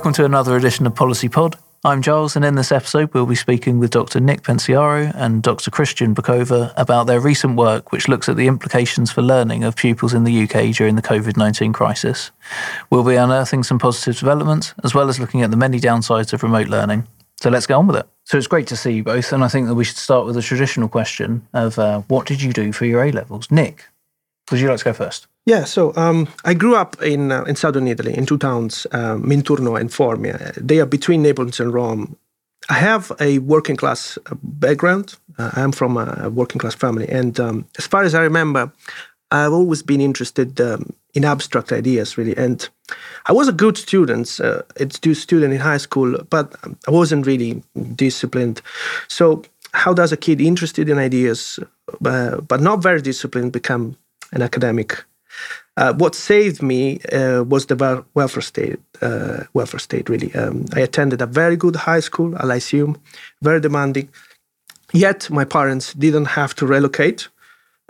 Welcome 0.00 0.14
to 0.14 0.24
another 0.24 0.56
edition 0.56 0.86
of 0.86 0.94
Policy 0.94 1.28
Pod. 1.28 1.56
I'm 1.84 2.00
Giles, 2.00 2.34
and 2.34 2.42
in 2.42 2.54
this 2.54 2.72
episode, 2.72 3.12
we'll 3.12 3.26
be 3.26 3.34
speaking 3.34 3.78
with 3.78 3.90
Dr. 3.90 4.18
Nick 4.18 4.42
Pensiero 4.42 5.12
and 5.14 5.42
Dr. 5.42 5.70
Christian 5.70 6.14
Bokhove 6.14 6.72
about 6.78 7.06
their 7.06 7.20
recent 7.20 7.56
work, 7.56 7.92
which 7.92 8.08
looks 8.08 8.26
at 8.26 8.36
the 8.36 8.46
implications 8.46 9.12
for 9.12 9.20
learning 9.20 9.62
of 9.62 9.76
pupils 9.76 10.14
in 10.14 10.24
the 10.24 10.44
UK 10.44 10.74
during 10.74 10.96
the 10.96 11.02
COVID 11.02 11.36
19 11.36 11.74
crisis. 11.74 12.30
We'll 12.88 13.04
be 13.04 13.16
unearthing 13.16 13.62
some 13.62 13.78
positive 13.78 14.18
developments, 14.18 14.72
as 14.82 14.94
well 14.94 15.10
as 15.10 15.20
looking 15.20 15.42
at 15.42 15.50
the 15.50 15.58
many 15.58 15.78
downsides 15.78 16.32
of 16.32 16.42
remote 16.42 16.68
learning. 16.68 17.06
So 17.42 17.50
let's 17.50 17.66
get 17.66 17.74
on 17.74 17.86
with 17.86 17.96
it. 17.96 18.08
So 18.24 18.38
it's 18.38 18.46
great 18.46 18.68
to 18.68 18.78
see 18.78 18.92
you 18.92 19.04
both, 19.04 19.34
and 19.34 19.44
I 19.44 19.48
think 19.48 19.66
that 19.66 19.74
we 19.74 19.84
should 19.84 19.98
start 19.98 20.24
with 20.24 20.38
a 20.38 20.42
traditional 20.42 20.88
question 20.88 21.46
of 21.52 21.78
uh, 21.78 22.00
what 22.08 22.26
did 22.26 22.40
you 22.40 22.54
do 22.54 22.72
for 22.72 22.86
your 22.86 23.04
A 23.04 23.12
levels? 23.12 23.50
Nick, 23.50 23.84
would 24.50 24.60
you 24.60 24.68
like 24.68 24.78
to 24.78 24.84
go 24.84 24.92
first? 24.94 25.26
Yeah, 25.46 25.64
so 25.64 25.92
um, 25.96 26.28
I 26.44 26.54
grew 26.54 26.76
up 26.76 27.02
in 27.02 27.32
uh, 27.32 27.44
in 27.44 27.56
southern 27.56 27.88
Italy, 27.88 28.16
in 28.16 28.26
two 28.26 28.38
towns, 28.38 28.86
uh, 28.92 29.16
Minturno 29.16 29.80
and 29.80 29.90
Formia. 29.90 30.54
They 30.54 30.80
are 30.80 30.86
between 30.86 31.22
Naples 31.22 31.60
and 31.60 31.72
Rome. 31.72 32.16
I 32.68 32.74
have 32.74 33.10
a 33.20 33.38
working 33.38 33.76
class 33.76 34.18
uh, 34.26 34.34
background. 34.42 35.16
Uh, 35.38 35.50
I'm 35.54 35.72
from 35.72 35.96
a 35.96 36.28
working 36.28 36.58
class 36.58 36.74
family, 36.74 37.08
and 37.08 37.40
um, 37.40 37.64
as 37.78 37.86
far 37.86 38.04
as 38.04 38.14
I 38.14 38.20
remember, 38.20 38.70
I've 39.30 39.52
always 39.52 39.82
been 39.82 40.00
interested 40.00 40.60
um, 40.60 40.92
in 41.14 41.24
abstract 41.24 41.72
ideas, 41.72 42.18
really. 42.18 42.36
And 42.36 42.68
I 43.26 43.32
was 43.32 43.48
a 43.48 43.52
good 43.52 43.78
student, 43.78 44.40
uh, 44.40 44.62
a 44.76 45.14
student 45.14 45.52
in 45.52 45.60
high 45.60 45.78
school, 45.78 46.18
but 46.30 46.54
I 46.86 46.90
wasn't 46.90 47.26
really 47.26 47.62
disciplined. 47.94 48.60
So, 49.08 49.42
how 49.72 49.94
does 49.94 50.12
a 50.12 50.16
kid 50.16 50.40
interested 50.40 50.88
in 50.88 50.98
ideas, 50.98 51.58
uh, 52.04 52.40
but 52.40 52.60
not 52.60 52.82
very 52.82 53.00
disciplined, 53.00 53.52
become 53.52 53.96
an 54.32 54.42
academic? 54.42 55.04
Uh, 55.76 55.94
what 55.94 56.14
saved 56.14 56.62
me 56.62 57.00
uh, 57.12 57.42
was 57.42 57.66
the 57.66 58.04
welfare 58.14 58.42
state. 58.42 58.78
Uh, 59.00 59.44
welfare 59.54 59.80
state, 59.80 60.08
really. 60.08 60.34
Um, 60.34 60.66
I 60.74 60.80
attended 60.80 61.22
a 61.22 61.26
very 61.26 61.56
good 61.56 61.76
high 61.76 62.00
school, 62.00 62.34
a 62.36 62.46
lyceum, 62.46 63.00
very 63.40 63.60
demanding. 63.60 64.08
Yet 64.92 65.30
my 65.30 65.44
parents 65.44 65.94
didn't 65.94 66.26
have 66.26 66.54
to 66.56 66.66
relocate 66.66 67.28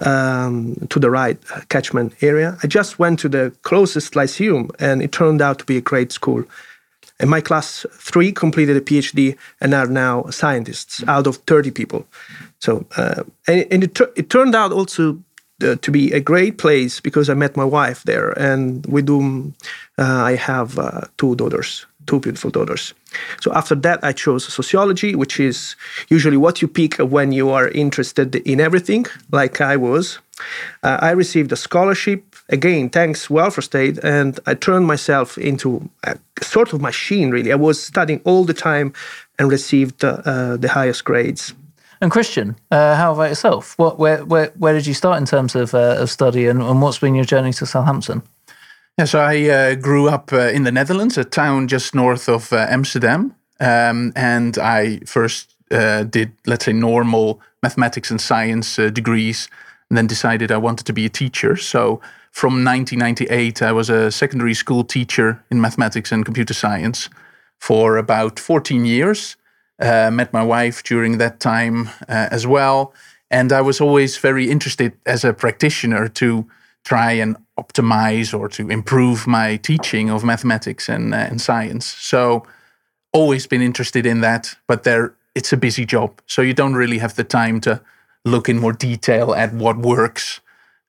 um, 0.00 0.76
to 0.90 0.98
the 0.98 1.10
right 1.10 1.38
catchment 1.68 2.14
area. 2.22 2.58
I 2.62 2.66
just 2.66 2.98
went 2.98 3.18
to 3.20 3.28
the 3.28 3.52
closest 3.62 4.14
lyceum, 4.14 4.70
and 4.78 5.02
it 5.02 5.12
turned 5.12 5.42
out 5.42 5.58
to 5.58 5.64
be 5.64 5.76
a 5.76 5.82
great 5.82 6.12
school. 6.12 6.44
And 7.18 7.28
my 7.28 7.42
class 7.42 7.84
three 7.92 8.32
completed 8.32 8.76
a 8.76 8.80
PhD 8.80 9.36
and 9.60 9.74
are 9.74 9.86
now 9.86 10.30
scientists 10.30 11.04
out 11.06 11.26
of 11.26 11.36
30 11.46 11.70
people. 11.70 12.06
So, 12.60 12.86
uh, 12.96 13.24
and, 13.46 13.66
and 13.70 13.84
it, 13.84 14.00
it 14.16 14.30
turned 14.30 14.54
out 14.54 14.72
also 14.72 15.12
uh, 15.12 15.18
to 15.60 15.90
be 15.90 16.12
a 16.12 16.20
great 16.20 16.58
place 16.58 17.00
because 17.00 17.28
I 17.28 17.34
met 17.34 17.56
my 17.56 17.64
wife 17.64 18.02
there, 18.04 18.30
and 18.38 18.84
with 18.86 19.08
whom 19.08 19.54
uh, 19.98 20.02
I 20.02 20.36
have 20.36 20.78
uh, 20.78 21.02
two 21.16 21.34
daughters, 21.36 21.86
two 22.06 22.20
beautiful 22.20 22.50
daughters. 22.50 22.94
So 23.40 23.52
after 23.52 23.74
that, 23.76 23.98
I 24.02 24.12
chose 24.12 24.44
sociology, 24.52 25.14
which 25.14 25.40
is 25.40 25.76
usually 26.08 26.36
what 26.36 26.62
you 26.62 26.68
pick 26.68 26.96
when 26.98 27.32
you 27.32 27.50
are 27.50 27.68
interested 27.68 28.34
in 28.36 28.60
everything, 28.60 29.06
like 29.30 29.60
I 29.60 29.76
was. 29.76 30.18
Uh, 30.82 30.98
I 31.00 31.10
received 31.10 31.52
a 31.52 31.56
scholarship 31.56 32.30
again, 32.48 32.90
thanks 32.90 33.30
welfare 33.30 33.62
state, 33.62 33.98
and 34.02 34.38
I 34.46 34.54
turned 34.54 34.86
myself 34.86 35.38
into 35.38 35.88
a 36.04 36.16
sort 36.42 36.72
of 36.72 36.80
machine. 36.80 37.30
Really, 37.30 37.52
I 37.52 37.56
was 37.56 37.82
studying 37.82 38.20
all 38.24 38.44
the 38.44 38.54
time 38.54 38.92
and 39.38 39.50
received 39.50 40.04
uh, 40.04 40.56
the 40.56 40.68
highest 40.68 41.04
grades. 41.04 41.54
And 42.00 42.10
Christian, 42.10 42.56
uh, 42.70 42.96
how 42.96 43.12
about 43.12 43.28
yourself? 43.28 43.76
What, 43.78 43.98
where, 43.98 44.24
where, 44.24 44.52
where 44.56 44.72
did 44.72 44.86
you 44.86 44.94
start 44.94 45.18
in 45.18 45.26
terms 45.26 45.54
of, 45.54 45.74
uh, 45.74 45.96
of 45.98 46.10
study, 46.10 46.46
and, 46.46 46.62
and 46.62 46.80
what's 46.80 46.98
been 46.98 47.14
your 47.14 47.26
journey 47.26 47.52
to 47.54 47.66
Southampton? 47.66 48.22
Yeah, 48.96 49.04
so 49.04 49.20
I 49.20 49.48
uh, 49.48 49.74
grew 49.74 50.08
up 50.08 50.32
uh, 50.32 50.48
in 50.48 50.64
the 50.64 50.72
Netherlands, 50.72 51.18
a 51.18 51.24
town 51.24 51.68
just 51.68 51.94
north 51.94 52.28
of 52.28 52.52
uh, 52.52 52.66
Amsterdam, 52.70 53.34
um, 53.60 54.12
and 54.16 54.56
I 54.58 55.00
first 55.00 55.54
uh, 55.70 56.04
did, 56.04 56.32
let's 56.46 56.64
say, 56.64 56.72
normal 56.72 57.40
mathematics 57.62 58.10
and 58.10 58.20
science 58.20 58.76
degrees, 58.76 59.48
and 59.90 59.98
then 59.98 60.06
decided 60.06 60.50
I 60.50 60.56
wanted 60.56 60.86
to 60.86 60.94
be 60.94 61.04
a 61.04 61.10
teacher. 61.10 61.56
So 61.56 62.00
from 62.32 62.64
1998, 62.64 63.60
I 63.60 63.72
was 63.72 63.90
a 63.90 64.10
secondary 64.10 64.54
school 64.54 64.84
teacher 64.84 65.42
in 65.50 65.60
mathematics 65.60 66.12
and 66.12 66.24
computer 66.24 66.54
science 66.54 67.10
for 67.58 67.98
about 67.98 68.38
14 68.40 68.86
years. 68.86 69.36
Uh, 69.80 70.10
met 70.10 70.32
my 70.32 70.42
wife 70.42 70.82
during 70.82 71.18
that 71.18 71.40
time 71.40 71.88
uh, 72.08 72.28
as 72.30 72.46
well. 72.46 72.92
And 73.30 73.52
I 73.52 73.60
was 73.60 73.80
always 73.80 74.18
very 74.18 74.50
interested 74.50 74.92
as 75.06 75.24
a 75.24 75.32
practitioner 75.32 76.08
to 76.08 76.46
try 76.84 77.12
and 77.12 77.36
optimize 77.58 78.38
or 78.38 78.48
to 78.48 78.70
improve 78.70 79.26
my 79.26 79.56
teaching 79.56 80.10
of 80.10 80.24
mathematics 80.24 80.88
and, 80.88 81.14
uh, 81.14 81.18
and 81.18 81.40
science. 81.40 81.86
So, 81.86 82.46
always 83.12 83.46
been 83.46 83.62
interested 83.62 84.06
in 84.06 84.20
that, 84.20 84.54
but 84.66 84.84
there 84.84 85.14
it's 85.34 85.52
a 85.52 85.56
busy 85.56 85.84
job. 85.84 86.20
So, 86.26 86.42
you 86.42 86.54
don't 86.54 86.74
really 86.74 86.98
have 86.98 87.14
the 87.14 87.24
time 87.24 87.60
to 87.60 87.80
look 88.24 88.48
in 88.48 88.58
more 88.58 88.72
detail 88.72 89.34
at 89.34 89.52
what 89.54 89.78
works 89.78 90.40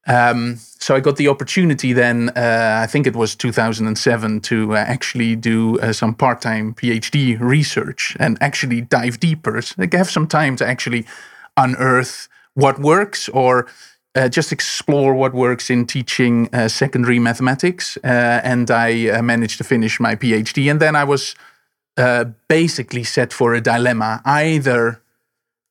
um, 0.08 0.58
so 0.58 0.96
I 0.96 1.00
got 1.00 1.18
the 1.18 1.28
opportunity 1.28 1.94
then, 1.94 2.30
uh, 2.30 2.80
I 2.84 2.88
think 2.88 3.06
it 3.06 3.16
was 3.16 3.36
2007, 3.36 4.42
to 4.42 4.74
uh, 4.74 4.78
actually 4.78 5.36
do 5.36 5.80
uh, 5.80 5.94
some 5.94 6.16
part 6.16 6.42
time 6.42 6.74
PhD 6.74 7.40
research 7.40 8.18
and 8.20 8.38
actually 8.42 8.82
dive 8.82 9.20
deeper. 9.20 9.62
So 9.62 9.76
have 9.92 10.10
some 10.10 10.28
time 10.28 10.56
to 10.56 10.66
actually 10.66 11.06
unearth 11.56 12.28
what 12.56 12.80
works 12.80 13.30
or 13.30 13.68
uh, 14.16 14.28
just 14.28 14.52
explore 14.52 15.14
what 15.14 15.34
works 15.34 15.70
in 15.70 15.86
teaching 15.86 16.50
uh, 16.52 16.68
secondary 16.68 17.20
mathematics. 17.20 17.98
Uh, 18.04 18.42
and 18.44 18.72
I 18.72 19.22
managed 19.22 19.60
to 19.60 19.64
finish 19.64 20.00
my 20.00 20.16
PhD. 20.16 20.70
And 20.70 20.80
then 20.80 20.96
I 20.96 21.04
was 21.04 21.36
basically 22.48 23.04
set 23.04 23.32
for 23.32 23.54
a 23.54 23.62
dilemma. 23.62 24.22
Either 24.26 25.04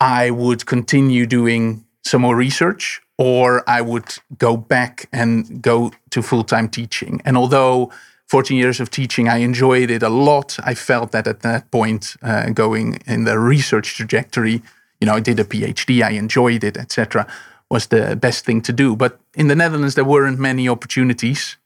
I 0.01 0.31
would 0.31 0.65
continue 0.65 1.27
doing 1.27 1.85
some 2.05 2.23
more 2.23 2.37
research 2.37 3.01
or 3.21 3.63
I 3.69 3.83
would 3.83 4.15
go 4.39 4.57
back 4.57 5.07
and 5.13 5.61
go 5.61 5.93
to 6.11 6.23
full 6.23 6.43
time 6.43 6.69
teaching. 6.71 7.21
And 7.27 7.37
although 7.37 7.93
14 8.29 8.57
years 8.57 8.81
of 8.81 8.91
teaching, 8.91 9.29
I 9.29 9.39
enjoyed 9.39 9.91
it 9.91 10.03
a 10.03 10.09
lot. 10.09 10.57
I 10.65 10.75
felt 10.75 11.13
that 11.13 11.27
at 11.27 11.41
that 11.41 11.71
point, 11.71 12.17
uh, 12.23 12.49
going 12.51 13.03
in 13.07 13.25
the 13.25 13.39
research 13.39 13.97
trajectory, 13.97 14.63
you 15.01 15.07
know, 15.07 15.15
I 15.15 15.21
did 15.21 15.39
a 15.39 15.45
PhD, 15.45 16.03
I 16.03 16.13
enjoyed 16.13 16.65
it, 16.65 16.77
etc., 16.79 17.27
was 17.71 17.89
the 17.89 18.17
best 18.17 18.45
thing 18.45 18.63
to 18.63 18.73
do. 18.73 18.97
But 18.97 19.21
in 19.35 19.49
the 19.49 19.55
Netherlands, 19.55 19.97
there 19.97 20.05
weren't 20.05 20.39
many 20.39 20.69
opportunities. 20.69 21.57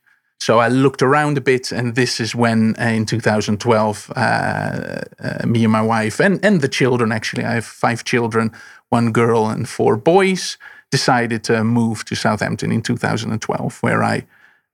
So 0.40 0.58
I 0.58 0.68
looked 0.68 1.02
around 1.02 1.38
a 1.38 1.40
bit, 1.40 1.70
and 1.70 1.94
this 1.94 2.20
is 2.20 2.34
when, 2.34 2.74
uh, 2.80 2.84
in 2.84 3.06
2012, 3.06 4.12
uh, 4.16 4.20
uh, 4.20 5.46
me 5.46 5.64
and 5.64 5.72
my 5.72 5.82
wife 5.82 6.20
and, 6.20 6.44
and 6.44 6.60
the 6.60 6.68
children 6.68 7.12
actually, 7.12 7.44
I 7.44 7.54
have 7.54 7.64
five 7.64 8.04
children, 8.04 8.50
one 8.90 9.12
girl 9.12 9.46
and 9.46 9.68
four 9.68 9.96
boys 9.96 10.58
decided 10.90 11.42
to 11.44 11.64
move 11.64 12.04
to 12.04 12.14
Southampton 12.14 12.70
in 12.70 12.82
2012, 12.82 13.78
where 13.82 14.02
I 14.02 14.26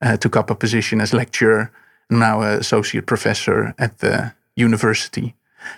uh, 0.02 0.16
took 0.16 0.36
up 0.36 0.50
a 0.50 0.54
position 0.54 1.00
as 1.00 1.12
lecturer, 1.12 1.70
now 2.10 2.42
associate 2.42 3.06
professor 3.06 3.74
at 3.78 3.98
the 3.98 4.32
university. 4.56 5.34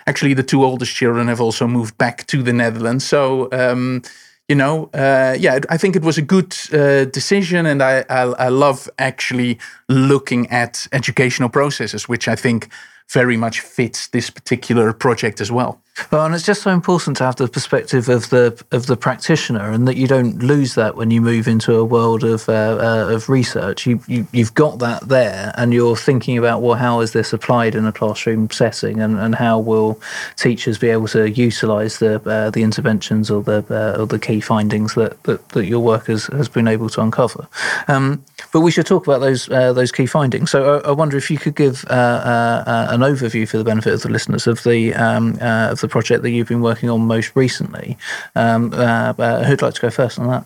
Actually, 0.07 0.33
the 0.33 0.43
two 0.43 0.63
oldest 0.63 0.95
children 0.95 1.27
have 1.27 1.41
also 1.41 1.67
moved 1.67 1.97
back 1.97 2.25
to 2.27 2.43
the 2.43 2.53
Netherlands. 2.53 3.05
So, 3.05 3.49
um, 3.51 4.01
you 4.47 4.55
know, 4.55 4.89
uh, 4.93 5.35
yeah, 5.39 5.59
I 5.69 5.77
think 5.77 5.95
it 5.95 6.03
was 6.03 6.17
a 6.17 6.21
good 6.21 6.55
uh, 6.71 7.05
decision, 7.05 7.65
and 7.65 7.81
I, 7.81 8.03
I, 8.09 8.21
I 8.47 8.49
love 8.49 8.89
actually 8.97 9.59
looking 9.87 10.49
at 10.51 10.87
educational 10.91 11.49
processes, 11.49 12.09
which 12.09 12.27
I 12.27 12.35
think 12.35 12.69
very 13.09 13.37
much 13.37 13.59
fits 13.61 14.07
this 14.07 14.29
particular 14.29 14.93
project 14.93 15.41
as 15.41 15.51
well. 15.51 15.82
Well, 16.11 16.25
and 16.25 16.33
it's 16.33 16.45
just 16.45 16.63
so 16.63 16.71
important 16.71 17.17
to 17.17 17.23
have 17.23 17.35
the 17.35 17.47
perspective 17.47 18.09
of 18.09 18.29
the 18.31 18.63
of 18.71 18.87
the 18.87 18.97
practitioner, 18.97 19.69
and 19.69 19.87
that 19.87 19.95
you 19.95 20.07
don't 20.07 20.41
lose 20.41 20.73
that 20.73 20.95
when 20.95 21.11
you 21.11 21.21
move 21.21 21.47
into 21.47 21.75
a 21.75 21.85
world 21.85 22.23
of 22.23 22.49
uh, 22.49 22.79
uh, 22.81 23.13
of 23.13 23.29
research. 23.29 23.85
You, 23.85 24.01
you 24.07 24.27
you've 24.31 24.55
got 24.55 24.79
that 24.79 25.07
there, 25.07 25.53
and 25.55 25.71
you're 25.71 25.95
thinking 25.95 26.35
about 26.39 26.63
well, 26.63 26.73
how 26.75 27.01
is 27.01 27.11
this 27.11 27.31
applied 27.31 27.75
in 27.75 27.85
a 27.85 27.91
classroom 27.91 28.49
setting, 28.49 29.01
and, 29.01 29.19
and 29.19 29.35
how 29.35 29.59
will 29.59 30.01
teachers 30.35 30.79
be 30.79 30.89
able 30.89 31.07
to 31.09 31.29
utilise 31.29 31.99
the 31.99 32.15
uh, 32.27 32.49
the 32.49 32.63
interventions 32.63 33.29
or 33.29 33.43
the 33.43 33.63
uh, 33.69 34.01
or 34.01 34.07
the 34.07 34.19
key 34.19 34.39
findings 34.39 34.95
that, 34.95 35.21
that, 35.23 35.47
that 35.49 35.65
your 35.65 35.79
work 35.79 36.07
has, 36.07 36.25
has 36.27 36.49
been 36.49 36.67
able 36.67 36.89
to 36.89 37.01
uncover. 37.01 37.47
Um, 37.87 38.23
but 38.51 38.61
we 38.61 38.71
should 38.71 38.87
talk 38.87 39.05
about 39.05 39.19
those 39.19 39.47
uh, 39.49 39.73
those 39.73 39.91
key 39.91 40.07
findings. 40.07 40.49
So 40.49 40.79
I, 40.79 40.89
I, 40.89 40.91
wonder 40.91 41.17
if 41.17 41.29
you 41.29 41.37
could 41.37 41.55
give 41.55 41.85
uh, 41.85 42.63
an 42.89 43.01
overview 43.01 43.47
for 43.47 43.57
the 43.57 43.63
benefit 43.63 43.93
of 43.93 44.01
the 44.01 44.09
listeners 44.09 44.47
of 44.47 44.63
the 44.63 44.95
um, 44.95 45.37
of 45.41 45.82
the 45.83 45.87
project 45.87 46.23
that 46.23 46.31
you've 46.31 46.47
been 46.47 46.61
working 46.61 46.89
on 46.89 47.01
most 47.05 47.35
recently. 47.35 47.97
Um, 48.35 48.73
uh, 48.73 49.13
uh, 49.19 49.43
who'd 49.43 49.61
like 49.61 49.75
to 49.75 49.81
go 49.81 49.91
first 49.91 50.17
on 50.17 50.27
that? 50.27 50.45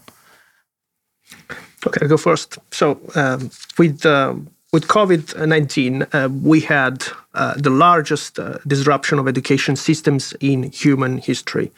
Okay, 1.85 1.99
I'll 2.01 2.09
go 2.09 2.17
first. 2.17 2.57
So 2.71 2.99
um, 3.15 3.49
with 3.77 4.05
um, 4.05 4.49
with 4.73 4.87
COVID 4.87 5.47
nineteen, 5.47 6.05
uh, 6.11 6.27
we 6.51 6.59
had 6.61 6.95
uh, 7.33 7.53
the 7.55 7.69
largest 7.69 8.39
uh, 8.39 8.57
disruption 8.67 9.19
of 9.19 9.27
education 9.27 9.75
systems 9.75 10.33
in 10.41 10.63
human 10.83 11.19
history. 11.19 11.71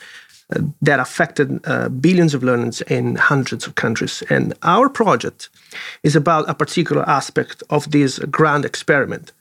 Uh, 0.55 0.61
that 0.81 0.99
affected 0.99 1.61
billions 2.01 2.33
of 2.33 2.41
learners 2.43 2.81
in 2.81 3.15
hundreds 3.15 3.67
of 3.67 3.75
countries. 3.75 4.23
And 4.29 4.53
our 4.63 4.89
project 4.89 5.49
is 6.01 6.15
about 6.15 6.49
a 6.49 6.55
particular 6.55 7.03
aspect 7.07 7.61
of 7.69 7.91
this 7.91 8.17
grand 8.31 8.65
experiment 8.65 9.31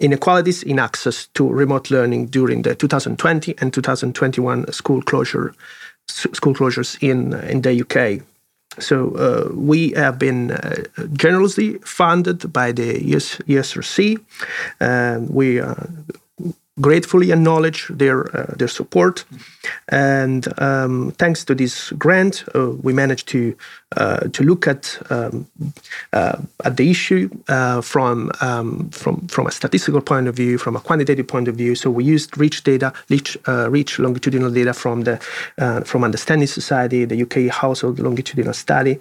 inequalities 0.00 0.62
in 0.62 0.78
access 0.78 1.26
to 1.34 1.48
remote 1.48 1.90
learning 1.90 2.26
during 2.26 2.62
the 2.62 2.74
2020 2.74 3.54
and 3.58 3.72
2021 3.72 4.70
school 4.72 5.02
closure 5.02 5.54
school 6.08 6.54
closures 6.54 6.96
in 7.00 7.32
in 7.50 7.62
the 7.62 7.80
UK. 7.80 8.22
So 8.78 9.14
uh, 9.16 9.54
we 9.54 9.92
have 9.92 10.18
been 10.18 10.50
uh, 10.50 10.84
generously 11.12 11.78
funded 11.78 12.52
by 12.52 12.72
the 12.72 13.14
ES, 13.14 13.38
ESRC. 13.48 14.20
Um, 14.80 15.28
we 15.28 15.60
uh, 15.60 15.74
gratefully 16.80 17.32
acknowledge 17.32 17.88
their 17.88 18.36
uh, 18.36 18.54
their 18.56 18.68
support, 18.68 19.24
and 19.88 20.46
um, 20.60 21.12
thanks 21.18 21.44
to 21.44 21.54
this 21.54 21.90
grant, 21.92 22.44
uh, 22.54 22.70
we 22.70 22.92
managed 22.92 23.28
to 23.28 23.56
uh, 23.96 24.28
to 24.28 24.42
look 24.42 24.66
at 24.66 24.98
um, 25.10 25.46
uh, 26.12 26.36
at 26.64 26.76
the 26.76 26.90
issue 26.90 27.30
uh, 27.48 27.80
from 27.80 28.30
um, 28.40 28.90
from 28.90 29.26
from 29.28 29.46
a 29.46 29.50
statistical 29.50 30.00
point 30.00 30.28
of 30.28 30.34
view, 30.34 30.58
from 30.58 30.76
a 30.76 30.80
quantitative 30.80 31.26
point 31.26 31.48
of 31.48 31.56
view. 31.56 31.74
So 31.74 31.90
we 31.90 32.04
used 32.04 32.36
rich 32.36 32.64
data, 32.64 32.92
rich 33.08 33.38
uh, 33.46 33.70
rich 33.70 33.98
longitudinal 33.98 34.50
data 34.50 34.74
from 34.74 35.02
the 35.02 35.16
from 35.86 36.04
Understanding 36.04 36.48
Society, 36.48 37.04
the 37.04 37.22
UK 37.22 37.50
Household 37.50 38.00
Longitudinal 38.00 38.54
Study, 38.54 38.98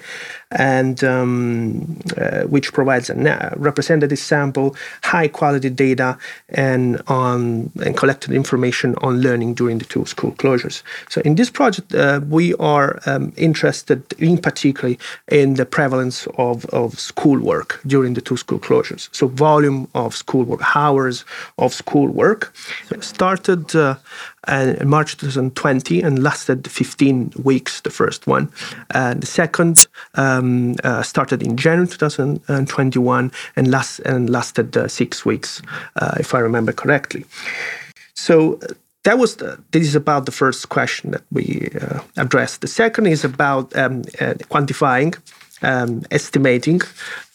and 0.52 1.04
um, 1.04 2.00
which 2.48 2.72
provides 2.72 3.10
a 3.10 3.54
representative 3.58 4.20
sample, 4.20 4.76
high 5.04 5.28
quality 5.28 5.70
data, 5.72 6.18
and 6.50 7.02
on 7.08 7.72
and 7.84 7.98
collected 7.98 8.32
information 8.32 8.96
on 9.02 9.22
learning 9.22 9.56
during 9.56 9.80
the 9.80 9.86
two 9.86 10.06
school 10.06 10.32
closures. 10.34 10.55
So 11.10 11.22
in 11.22 11.36
this 11.36 11.50
project, 11.50 11.94
uh, 11.94 12.22
we 12.30 12.54
are 12.56 13.00
um, 13.06 13.34
interested 13.38 14.02
in 14.18 14.38
particularly 14.38 15.00
in 15.28 15.56
the 15.56 15.66
prevalence 15.66 16.28
of, 16.38 16.66
of 16.66 17.00
schoolwork 17.00 17.80
during 17.86 18.14
the 18.14 18.22
two 18.22 18.38
school 18.38 18.60
closures. 18.60 19.10
So 19.12 19.28
volume 19.28 19.88
of 19.94 20.16
schoolwork, 20.16 20.76
hours 20.76 21.26
of 21.58 21.74
schoolwork. 21.74 22.54
started 23.02 23.76
uh, 23.76 23.96
uh, 24.48 24.76
in 24.80 24.88
March 24.88 25.18
2020 25.18 26.02
and 26.02 26.22
lasted 26.22 26.70
15 26.70 27.34
weeks, 27.44 27.82
the 27.82 27.90
first 27.90 28.28
one. 28.28 28.52
Uh, 28.94 29.14
the 29.14 29.26
second 29.26 29.88
um, 30.16 30.76
uh, 30.84 31.02
started 31.02 31.42
in 31.42 31.58
January 31.58 31.88
2021 31.88 33.32
and, 33.56 33.72
last, 33.72 34.00
and 34.00 34.30
lasted 34.30 34.78
uh, 34.78 34.88
six 34.88 35.26
weeks, 35.26 35.62
uh, 35.96 36.16
if 36.20 36.34
I 36.34 36.40
remember 36.40 36.72
correctly. 36.72 37.26
So 38.14 38.60
that 39.06 39.18
was 39.18 39.38
the, 39.38 39.58
this 39.72 39.88
is 39.88 39.96
about 39.96 40.26
the 40.26 40.32
first 40.32 40.70
question 40.70 41.12
that 41.12 41.24
we 41.32 41.70
uh, 41.82 42.00
addressed. 42.18 42.62
The 42.62 42.68
second 42.68 43.08
is 43.08 43.24
about 43.24 43.76
um, 43.76 44.02
uh, 44.20 44.36
quantifying 44.50 45.16
um, 45.62 46.04
estimating 46.12 46.82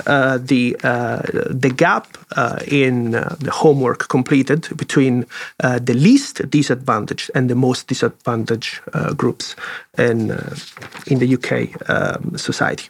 uh, 0.07 0.39
the 0.41 0.77
uh, 0.85 1.23
the 1.51 1.71
gap 1.71 2.19
uh, 2.37 2.59
in 2.67 3.15
uh, 3.15 3.37
the 3.41 3.51
homework 3.51 4.09
completed 4.09 4.69
between 4.77 5.27
the 5.59 5.95
least 5.95 6.49
disadvantaged 6.51 7.31
and 7.35 7.49
the 7.49 7.55
most 7.55 7.87
disadvantaged 7.87 8.81
groups 9.17 9.57
in 9.99 10.31
in 11.07 11.19
the 11.19 11.35
UK 11.35 11.53
um, 11.89 12.37
society. 12.37 12.89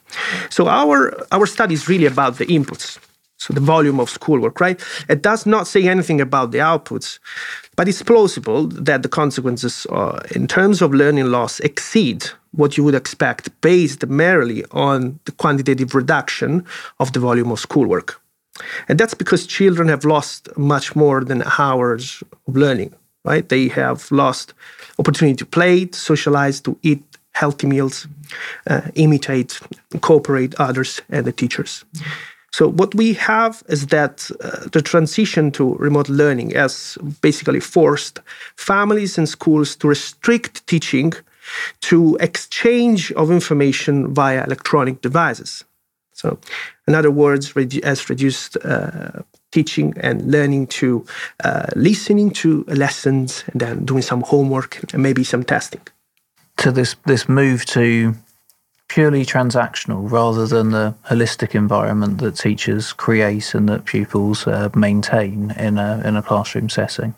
So 0.50 0.68
our 0.68 1.12
our 1.32 1.46
study 1.46 1.74
is 1.74 1.88
really 1.88 2.06
about 2.06 2.38
the 2.38 2.46
inputs. 2.46 2.98
So 3.40 3.54
the 3.54 3.60
volume 3.60 3.98
of 3.98 4.10
schoolwork, 4.10 4.60
right? 4.60 4.78
It 5.08 5.22
does 5.22 5.46
not 5.46 5.66
say 5.66 5.88
anything 5.88 6.20
about 6.20 6.50
the 6.52 6.58
outputs, 6.58 7.18
but 7.74 7.88
it's 7.88 8.02
plausible 8.02 8.66
that 8.66 9.02
the 9.02 9.08
consequences 9.08 9.86
in 10.34 10.46
terms 10.46 10.82
of 10.82 10.92
learning 10.92 11.24
loss 11.30 11.58
exceed 11.60 12.26
what 12.52 12.76
you 12.76 12.84
would 12.84 12.94
expect 12.94 13.48
based 13.62 14.06
merely 14.06 14.64
on 14.72 15.18
the 15.24 15.32
quantitative 15.32 15.94
reduction 15.94 16.66
of 16.98 17.14
the 17.14 17.20
volume 17.20 17.50
of 17.50 17.58
schoolwork. 17.58 18.20
And 18.88 19.00
that's 19.00 19.14
because 19.14 19.46
children 19.46 19.88
have 19.88 20.04
lost 20.04 20.54
much 20.58 20.94
more 20.94 21.24
than 21.24 21.42
hours 21.58 22.22
of 22.46 22.54
learning, 22.54 22.94
right? 23.24 23.48
They 23.48 23.68
have 23.68 24.12
lost 24.12 24.52
opportunity 24.98 25.36
to 25.36 25.46
play, 25.46 25.86
to 25.86 25.98
socialize, 25.98 26.60
to 26.62 26.76
eat 26.82 27.02
healthy 27.32 27.66
meals, 27.66 28.06
uh, 28.66 28.82
imitate, 28.96 29.58
cooperate 30.02 30.54
others 30.56 31.00
and 31.08 31.24
the 31.24 31.32
teachers. 31.32 31.84
So 32.52 32.68
what 32.68 32.94
we 32.94 33.14
have 33.14 33.62
is 33.68 33.86
that 33.86 34.30
uh, 34.40 34.68
the 34.72 34.82
transition 34.82 35.50
to 35.52 35.74
remote 35.74 36.08
learning 36.08 36.50
has 36.50 36.98
basically 37.20 37.60
forced 37.60 38.18
families 38.56 39.18
and 39.18 39.28
schools 39.28 39.76
to 39.76 39.88
restrict 39.88 40.66
teaching 40.66 41.12
to 41.80 42.16
exchange 42.20 43.12
of 43.12 43.30
information 43.30 44.14
via 44.14 44.44
electronic 44.44 45.00
devices. 45.00 45.64
So, 46.12 46.38
in 46.86 46.94
other 46.94 47.10
words, 47.10 47.52
has 47.82 48.10
reduced 48.10 48.56
uh, 48.64 49.22
teaching 49.52 49.94
and 49.96 50.30
learning 50.30 50.66
to 50.66 51.04
uh, 51.44 51.66
listening 51.76 52.30
to 52.30 52.64
lessons 52.68 53.44
and 53.48 53.60
then 53.60 53.84
doing 53.84 54.02
some 54.02 54.22
homework 54.22 54.92
and 54.92 55.02
maybe 55.02 55.24
some 55.24 55.44
testing. 55.44 55.80
To 56.58 56.70
this 56.70 56.96
this 57.06 57.28
move 57.28 57.64
to 57.66 58.14
purely 58.90 59.24
transactional 59.24 60.10
rather 60.10 60.46
than 60.48 60.70
the 60.70 60.92
holistic 61.08 61.54
environment 61.54 62.18
that 62.18 62.36
teachers 62.36 62.92
create 62.92 63.54
and 63.54 63.68
that 63.68 63.84
pupils 63.84 64.46
uh, 64.48 64.68
maintain 64.74 65.52
in 65.52 65.78
a 65.78 66.02
in 66.04 66.16
a 66.16 66.22
classroom 66.22 66.68
setting. 66.68 67.14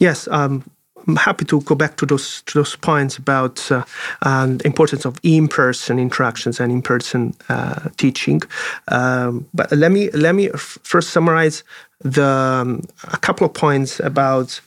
Yes, 0.00 0.28
um, 0.28 0.68
I'm 1.06 1.16
happy 1.16 1.44
to 1.44 1.60
go 1.60 1.76
back 1.76 1.96
to 1.98 2.06
those 2.06 2.42
to 2.46 2.58
those 2.58 2.74
points 2.74 3.16
about 3.16 3.70
uh, 3.70 3.84
um, 4.22 4.58
the 4.58 4.66
importance 4.66 5.04
of 5.06 5.20
in-person 5.22 5.98
interactions 6.00 6.60
and 6.60 6.72
in-person 6.72 7.34
uh, 7.48 7.88
teaching. 7.96 8.42
Um, 8.88 9.46
but 9.54 9.70
let 9.70 9.92
me 9.92 10.10
let 10.10 10.34
me 10.34 10.50
f- 10.50 10.78
first 10.82 11.10
summarize 11.10 11.62
the 12.00 12.26
um, 12.26 12.82
a 13.12 13.18
couple 13.18 13.46
of 13.46 13.54
points 13.54 14.00
about 14.00 14.60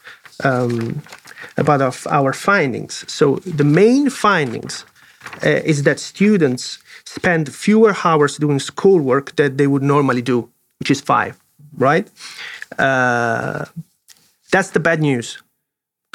um, 0.45 1.01
about 1.57 1.81
our, 1.81 1.93
our, 2.09 2.31
findings. 2.31 3.03
So 3.11 3.35
the 3.45 3.65
main 3.65 4.09
findings 4.09 4.85
uh, 5.43 5.49
is 5.65 5.83
that 5.83 5.99
students 5.99 6.79
spend 7.05 7.53
fewer 7.53 7.95
hours 8.03 8.37
doing 8.37 8.59
schoolwork 8.59 9.35
that 9.35 9.57
they 9.57 9.67
would 9.67 9.83
normally 9.83 10.21
do, 10.21 10.49
which 10.79 10.91
is 10.91 11.01
five. 11.01 11.39
Right. 11.77 12.09
Uh, 12.77 13.65
that's 14.51 14.71
the 14.71 14.79
bad 14.79 14.99
news 15.01 15.37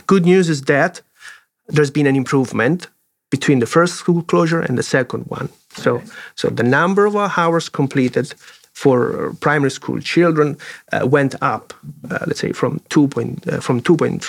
good 0.06 0.24
news 0.24 0.48
is 0.48 0.62
that 0.62 1.00
there's 1.68 1.90
been 1.90 2.06
an 2.06 2.16
improvement 2.16 2.88
between 3.30 3.58
the 3.58 3.66
first 3.66 3.94
school 3.94 4.22
closure 4.22 4.60
and 4.60 4.78
the 4.78 4.82
second 4.82 5.24
one. 5.26 5.48
So, 5.70 5.96
okay. 5.96 6.06
so 6.34 6.48
the 6.50 6.62
number 6.62 7.06
of 7.06 7.16
hours 7.16 7.68
completed 7.68 8.34
for 8.74 9.34
primary 9.40 9.70
school 9.70 10.00
children 10.00 10.56
uh, 10.92 11.06
went 11.06 11.34
up, 11.40 11.72
uh, 12.10 12.18
let's 12.26 12.40
say 12.40 12.52
from 12.52 12.80
two 12.88 13.08
point 13.08 13.46
uh, 13.48 13.60
from 13.60 13.80
2.3 13.80 14.20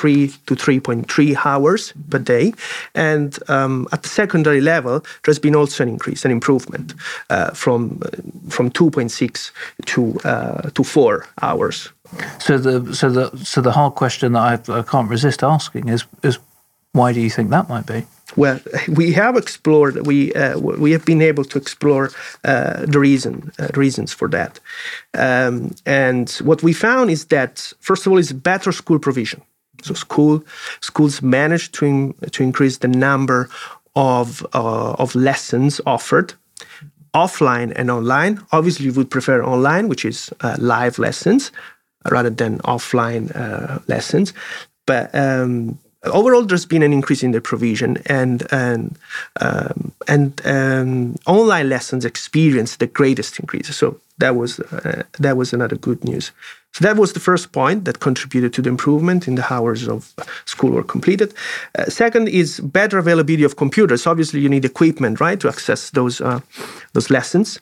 to 0.46 0.56
3.3 0.56 1.46
hours 1.46 1.94
per 2.10 2.20
day, 2.20 2.54
and 2.94 3.38
um, 3.50 3.88
at 3.92 4.04
the 4.04 4.10
secondary 4.10 4.62
level, 4.62 5.04
there's 5.24 5.40
been 5.40 5.56
also 5.56 5.84
an 5.84 5.90
increase, 5.90 6.26
an 6.26 6.32
improvement 6.32 6.94
uh, 7.30 7.52
from 7.52 8.02
uh, 8.06 8.10
from 8.50 8.70
2.6 8.70 9.52
to 9.86 10.20
uh, 10.24 10.70
to 10.70 10.84
four 10.84 11.28
hours 11.42 11.90
so 12.40 12.58
the 12.58 12.94
so 12.94 13.10
the 13.10 13.38
so 13.44 13.62
the 13.62 13.72
hard 13.72 13.96
question 13.96 14.34
that 14.34 14.70
I, 14.70 14.80
I 14.80 14.82
can't 14.84 15.10
resist 15.10 15.44
asking 15.44 15.90
is 15.90 16.06
is 16.24 16.40
why 16.92 17.14
do 17.14 17.20
you 17.20 17.30
think 17.30 17.50
that 17.50 17.68
might 17.68 17.86
be? 17.86 18.06
Well, 18.36 18.60
we 18.88 19.12
have 19.14 19.38
explored. 19.38 20.06
We 20.08 20.34
uh, 20.34 20.58
we 20.58 20.92
have 20.92 21.06
been 21.06 21.22
able 21.22 21.46
to 21.46 21.58
explore 21.58 22.10
uh, 22.44 22.86
the 22.86 23.00
reason 23.00 23.52
uh, 23.60 23.68
reasons 23.76 24.14
for 24.14 24.28
that, 24.30 24.60
um, 25.14 25.76
and 25.86 26.30
what 26.44 26.64
we 26.64 26.74
found 26.74 27.12
is 27.12 27.26
that 27.26 27.74
first 27.80 28.06
of 28.06 28.12
all 28.12 28.18
is 28.18 28.34
better 28.34 28.72
school 28.72 29.00
provision. 29.00 29.42
So 29.84 29.94
school 29.94 30.44
schools 30.82 31.22
managed 31.22 31.74
to 31.76 31.86
in, 31.86 32.14
to 32.32 32.44
increase 32.44 32.80
the 32.80 32.88
number 32.88 33.50
of 33.96 34.46
uh, 34.54 34.94
of 34.94 35.16
lessons 35.16 35.80
offered 35.86 36.34
offline 37.14 37.72
and 37.76 37.90
online. 37.90 38.42
Obviously, 38.52 38.88
we 38.88 38.98
would 38.98 39.10
prefer 39.10 39.44
online, 39.44 39.88
which 39.88 40.04
is 40.04 40.32
uh, 40.42 40.58
live 40.60 41.00
lessons, 41.00 41.52
rather 42.12 42.30
than 42.30 42.60
offline 42.60 43.32
uh, 43.36 43.80
lessons. 43.88 44.34
But 44.86 45.16
um, 45.16 45.80
overall, 46.06 46.44
there's 46.44 46.66
been 46.66 46.84
an 46.84 46.94
increase 46.94 47.24
in 47.24 47.32
the 47.32 47.42
provision, 47.42 47.98
and 48.06 48.48
and 48.52 48.98
um, 49.42 49.92
and 50.08 50.42
um, 50.46 51.16
online 51.26 51.70
lessons 51.70 52.06
experienced 52.06 52.80
the 52.80 52.88
greatest 52.88 53.40
increase. 53.40 53.76
So 53.76 54.00
that 54.18 54.36
was 54.36 54.60
uh, 54.60 55.04
that 55.20 55.38
was 55.38 55.54
another 55.54 55.76
good 55.76 56.04
news. 56.04 56.32
So 56.74 56.84
that 56.84 56.98
was 56.98 57.14
the 57.14 57.22
first 57.22 57.54
point 57.54 57.86
that 57.86 58.00
contributed 58.00 58.52
to 58.54 58.62
the 58.62 58.70
improvement 58.70 59.28
in 59.28 59.36
the 59.36 59.54
hours 59.54 59.88
of 59.88 60.14
schoolwork 60.44 60.88
completed. 60.88 61.34
Uh, 61.80 61.86
second 61.86 62.28
is 62.28 62.60
better 62.60 62.98
availability 62.98 63.46
of 63.46 63.56
computers. 63.56 64.06
Obviously, 64.06 64.42
you 64.42 64.50
need 64.50 64.66
equipment, 64.66 65.22
right, 65.22 65.40
to 65.40 65.48
access 65.48 65.90
those 65.92 66.20
uh, 66.20 66.42
those 66.94 67.10
lessons. 67.10 67.60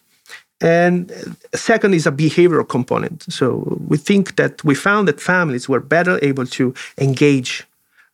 And 0.61 1.11
second 1.53 1.93
is 1.93 2.07
a 2.07 2.11
behavioral 2.11 2.67
component. 2.67 3.23
So 3.31 3.77
we 3.87 3.97
think 3.97 4.35
that 4.37 4.63
we 4.63 4.75
found 4.75 5.07
that 5.07 5.19
families 5.19 5.67
were 5.67 5.81
better 5.81 6.17
able 6.21 6.45
to 6.45 6.73
engage 6.97 7.65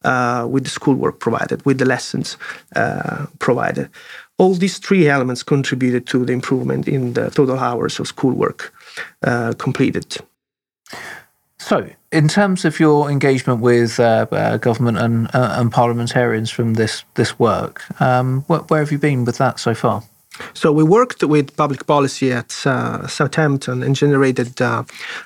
uh, 0.04 0.48
with 0.50 0.64
the 0.64 0.70
schoolwork 0.70 1.20
provided, 1.20 1.66
with 1.66 1.78
the 1.78 1.86
lessons 1.86 2.38
uh, 2.76 3.26
provided. 3.40 3.90
All 4.38 4.54
these 4.54 4.78
three 4.78 5.10
elements 5.10 5.44
contributed 5.44 6.08
to 6.08 6.26
the 6.26 6.34
improvement 6.34 6.88
in 6.88 7.14
the 7.14 7.30
total 7.30 7.60
hours 7.60 8.00
of 8.00 8.08
schoolwork 8.08 8.74
uh, 9.24 9.54
completed. 9.58 10.18
So, 11.58 11.90
in 12.12 12.28
terms 12.30 12.66
of 12.66 12.80
your 12.80 13.12
engagement 13.12 13.60
with 13.60 14.00
uh, 14.00 14.26
uh, 14.32 14.58
government 14.58 14.98
and, 14.98 15.28
uh, 15.36 15.56
and 15.60 15.72
parliamentarians 15.72 16.50
from 16.50 16.76
this 16.76 17.04
this 17.16 17.38
work, 17.38 17.84
um, 18.02 18.42
wh- 18.44 18.70
where 18.72 18.80
have 18.80 18.92
you 18.92 18.98
been 18.98 19.26
with 19.26 19.38
that 19.38 19.60
so 19.60 19.74
far? 19.74 20.04
So 20.54 20.72
we 20.72 20.84
worked 20.84 21.24
with 21.24 21.56
public 21.56 21.86
policy 21.86 22.32
at 22.32 22.66
uh, 22.66 23.08
Southampton 23.08 23.84
and 23.84 23.96
generated 23.96 24.62
uh, 24.62 24.84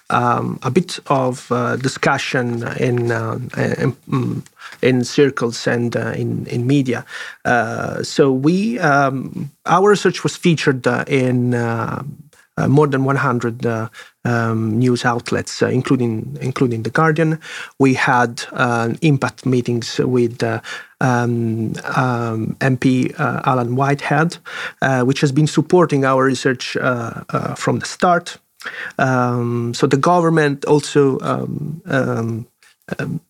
um, 0.09 0.59
a 0.63 0.71
bit 0.71 0.99
of 1.07 1.51
uh, 1.51 1.75
discussion 1.77 2.67
in 2.77 3.11
uh, 3.11 3.39
in, 3.57 4.43
in, 4.81 5.03
circles 5.03 5.67
and 5.67 5.95
uh, 5.95 6.13
in 6.15 6.45
in 6.47 6.67
media. 6.67 7.05
Uh, 7.45 8.03
so 8.03 8.31
we 8.31 8.79
um, 8.79 9.51
our 9.65 9.89
research 9.89 10.23
was 10.23 10.35
featured 10.35 10.85
in. 11.07 11.51
more 12.67 12.87
than 12.87 13.03
100 13.03 13.65
um, 14.25 14.79
news 14.79 15.05
outlets, 15.05 15.61
uh, 15.61 15.67
including 15.67 16.37
including 16.41 16.83
the 16.83 16.89
Guardian. 16.89 17.39
We 17.79 17.93
had 17.93 18.43
uh, 18.51 18.93
impact 19.01 19.45
meetings 19.45 19.99
with 19.99 20.43
uh, 20.43 20.61
um, 21.03 21.73
um, 21.95 22.55
MP 22.59 23.13
uh, 23.19 23.41
Alan 23.45 23.75
Whitehead, 23.75 24.37
uh, 24.81 25.03
which 25.03 25.21
has 25.21 25.31
been 25.31 25.47
supporting 25.47 26.05
our 26.05 26.23
research 26.23 26.77
uh, 26.77 27.55
from 27.55 27.79
the 27.79 27.85
start. 27.85 28.37
Um, 28.97 29.73
so 29.73 29.87
the 29.87 29.97
government 29.97 30.65
also. 30.65 31.19
Um, 31.19 31.81
um, 31.85 32.47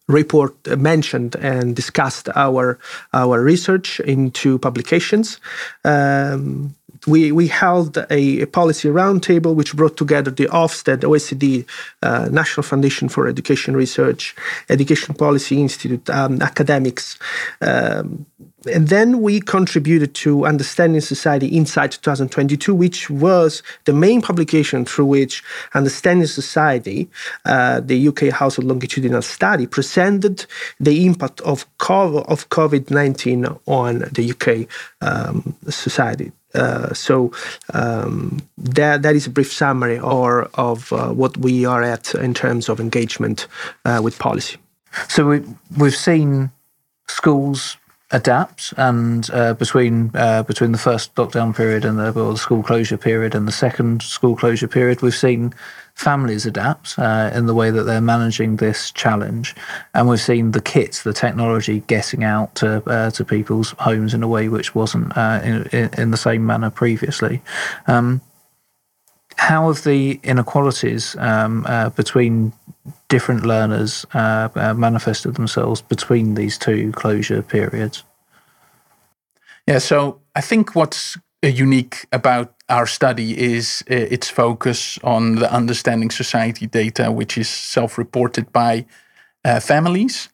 report 0.08 0.56
mentioned 0.80 1.36
and 1.36 1.76
discussed 1.76 2.28
our 2.36 2.80
our 3.14 3.40
research 3.40 4.00
into 4.00 4.58
publications. 4.58 5.40
Um, 5.86 6.76
we, 7.08 7.32
we 7.32 7.48
held 7.48 7.98
a, 7.98 8.42
a 8.42 8.48
policy 8.48 8.88
roundtable 8.88 9.56
which 9.56 9.76
brought 9.76 9.98
together 9.98 10.32
the 10.32 10.46
Ofsted, 10.46 11.00
OECD, 11.02 11.66
uh, 12.02 12.30
National 12.32 12.64
Foundation 12.64 13.10
for 13.10 13.28
Education 13.28 13.76
Research, 13.76 14.36
Education 14.70 15.16
Policy 15.16 15.60
Institute, 15.60 16.10
um, 16.10 16.42
academics. 16.42 17.18
Um, 17.62 18.26
and 18.72 18.88
then 18.88 19.22
we 19.22 19.42
contributed 19.42 20.14
to 20.16 20.46
Understanding 20.46 21.02
Society 21.02 21.48
Insights 21.48 21.98
2022, 21.98 22.74
which 22.74 23.10
was 23.10 23.62
the 23.84 23.94
main 23.94 24.22
publication 24.22 24.86
through 24.86 25.06
which 25.06 25.44
Understanding 25.74 26.28
Society, 26.28 27.10
uh, 27.46 27.82
the 27.82 28.08
UK 28.08 28.30
Household 28.30 28.68
Longitudinal 28.68 29.22
Study, 29.22 29.68
presented 29.68 30.46
the 30.80 31.06
impact 31.06 31.42
of 31.42 31.66
COVID 31.80 32.90
19 32.90 33.46
on 33.66 34.00
the 34.00 34.32
UK 34.32 34.68
um, 35.02 35.56
society. 35.68 36.32
Uh, 36.56 36.94
so 36.94 37.32
um, 37.74 38.42
that 38.58 39.02
that 39.02 39.16
is 39.16 39.28
a 39.28 39.30
brief 39.30 39.52
summary 39.52 40.00
or 40.00 40.50
of 40.54 40.94
uh, 40.94 41.10
what 41.10 41.38
we 41.38 41.66
are 41.66 41.82
at 41.82 42.14
in 42.16 42.34
terms 42.34 42.70
of 42.70 42.80
engagement 42.80 43.48
uh, 43.86 44.00
with 44.04 44.20
policy. 44.20 44.58
So 45.08 45.28
we 45.28 45.42
we've 45.78 45.96
seen 45.96 46.52
schools 47.08 47.78
adapt, 48.12 48.74
and 48.78 49.30
uh, 49.32 49.56
between 49.56 50.12
uh, 50.14 50.44
between 50.44 50.72
the 50.72 50.78
first 50.78 51.16
lockdown 51.16 51.56
period 51.56 51.84
and 51.84 51.98
the, 51.98 52.14
well, 52.14 52.32
the 52.32 52.38
school 52.38 52.64
closure 52.64 52.98
period 52.98 53.36
and 53.36 53.48
the 53.48 53.52
second 53.52 54.04
school 54.04 54.36
closure 54.36 54.68
period, 54.68 55.02
we've 55.02 55.16
seen 55.16 55.54
families 55.96 56.46
adapt 56.46 56.98
uh, 56.98 57.32
in 57.34 57.46
the 57.46 57.54
way 57.54 57.70
that 57.70 57.84
they're 57.84 58.02
managing 58.02 58.58
this 58.58 58.92
challenge. 58.92 59.56
And 59.94 60.08
we've 60.08 60.20
seen 60.20 60.52
the 60.52 60.62
kits, 60.62 61.04
the 61.04 61.14
technology 61.14 61.82
getting 61.82 62.24
out 62.24 62.56
to, 62.56 62.84
uh, 62.90 63.12
to 63.12 63.26
people's 63.26 63.72
homes 63.80 64.14
in 64.14 64.24
a 64.24 64.28
way 64.28 64.50
which 64.50 64.76
wasn't 64.76 65.16
uh, 65.16 65.40
in, 65.44 65.90
in, 65.98 66.12
the 66.12 66.18
same 66.18 66.46
manner 66.46 66.70
previously. 66.70 67.42
Um, 67.88 68.22
how 69.36 69.68
have 69.72 69.84
the 69.84 70.20
inequalities 70.24 71.16
um, 71.18 71.66
uh, 71.68 71.90
between 71.90 72.54
different 73.08 73.46
learners 73.46 74.06
uh, 74.14 74.50
uh, 74.56 74.74
manifested 74.74 75.36
themselves 75.36 75.82
between 75.82 76.36
these 76.36 76.58
two 76.58 76.92
closure 76.94 77.42
periods? 77.42 78.04
Yeah, 79.68 79.80
so 79.80 80.20
I 80.36 80.42
think 80.42 80.76
what's 80.76 81.18
unique 81.42 82.06
about 82.12 82.54
our 82.70 82.88
study 82.88 83.38
is 83.38 83.84
uh, 83.90 83.96
its 83.96 84.30
focus 84.30 84.98
on 85.04 85.36
the 85.36 85.52
understanding 85.52 86.12
society 86.12 86.68
data, 86.68 87.12
which 87.12 87.38
is 87.38 87.50
self-reported 87.50 88.52
by 88.52 88.86
uh, 89.46 89.60
families. 89.60 90.30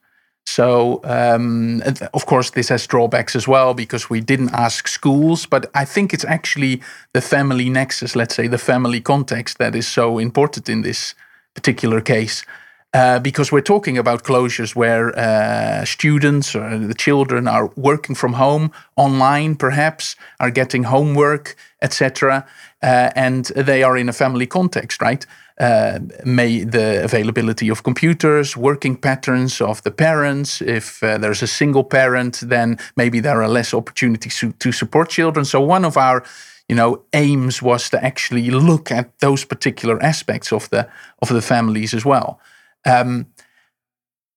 So, 0.45 1.01
um, 1.03 1.83
of 2.13 2.25
course, 2.25 2.51
this 2.51 2.69
has 2.69 2.87
drawbacks 2.87 3.35
as 3.35 3.47
well 3.47 3.73
because 3.73 4.09
we 4.09 4.19
didn't 4.19 4.53
ask 4.53 4.87
schools, 4.87 5.45
but 5.45 5.69
I 5.75 5.85
think 5.85 6.13
it's 6.13 6.25
actually 6.25 6.81
the 7.13 7.21
family 7.21 7.69
nexus, 7.69 8.15
let's 8.15 8.35
say 8.35 8.47
the 8.47 8.57
family 8.57 8.99
context, 8.99 9.57
that 9.59 9.75
is 9.75 9.87
so 9.87 10.17
important 10.17 10.67
in 10.67 10.81
this 10.81 11.13
particular 11.53 12.01
case. 12.01 12.45
Uh, 12.91 13.19
because 13.19 13.51
we're 13.51 13.61
talking 13.61 13.99
about 13.99 14.23
closures 14.23 14.75
where 14.75 15.15
uh, 15.15 15.85
students 15.85 16.55
or 16.55 16.75
the 16.79 16.95
children 16.95 17.47
are 17.47 17.67
working 17.75 18.15
from 18.15 18.33
home 18.33 18.71
online 18.95 19.55
perhaps 19.55 20.15
are 20.39 20.49
getting 20.49 20.85
homework 20.85 21.55
etc 21.83 22.43
uh, 22.81 23.11
and 23.15 23.45
they 23.55 23.83
are 23.83 23.95
in 23.95 24.09
a 24.09 24.13
family 24.13 24.47
context 24.47 25.03
right? 25.03 25.27
Uh, 25.59 25.99
may 26.25 26.63
the 26.63 27.03
availability 27.03 27.69
of 27.69 27.83
computers 27.83 28.57
working 28.57 28.95
patterns 28.95 29.61
of 29.61 29.83
the 29.83 29.91
parents 29.91 30.59
if 30.59 31.03
uh, 31.03 31.15
there's 31.19 31.43
a 31.43 31.47
single 31.47 31.83
parent 31.83 32.39
then 32.41 32.75
maybe 32.95 33.19
there 33.19 33.43
are 33.43 33.49
less 33.49 33.71
opportunities 33.71 34.39
to, 34.39 34.51
to 34.53 34.71
support 34.71 35.09
children. 35.09 35.45
So 35.45 35.61
one 35.61 35.85
of 35.85 35.95
our 35.95 36.23
you 36.67 36.75
know 36.75 37.03
aims 37.13 37.61
was 37.61 37.87
to 37.91 38.03
actually 38.03 38.49
look 38.49 38.91
at 38.91 39.19
those 39.19 39.45
particular 39.45 40.01
aspects 40.01 40.51
of 40.51 40.67
the 40.71 40.89
of 41.21 41.29
the 41.29 41.41
families 41.43 41.93
as 41.93 42.03
well 42.03 42.39
um, 42.85 43.27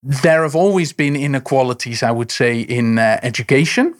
there 0.02 0.42
have 0.42 0.56
always 0.56 0.92
been 0.92 1.14
inequalities, 1.14 2.02
I 2.02 2.10
would 2.10 2.30
say, 2.30 2.60
in 2.60 2.98
uh, 2.98 3.20
education, 3.22 3.94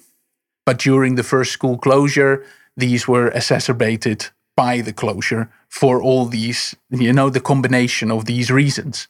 but 0.66 0.78
during 0.78 1.14
the 1.14 1.22
first 1.22 1.52
school 1.52 1.78
closure, 1.78 2.44
these 2.76 3.06
were 3.06 3.28
exacerbated 3.28 4.26
by 4.56 4.80
the 4.80 4.92
closure 4.92 5.50
for 5.68 6.02
all 6.02 6.26
these, 6.26 6.74
you 6.90 7.12
know, 7.12 7.30
the 7.30 7.40
combination 7.40 8.10
of 8.10 8.24
these 8.24 8.50
reasons. 8.50 9.08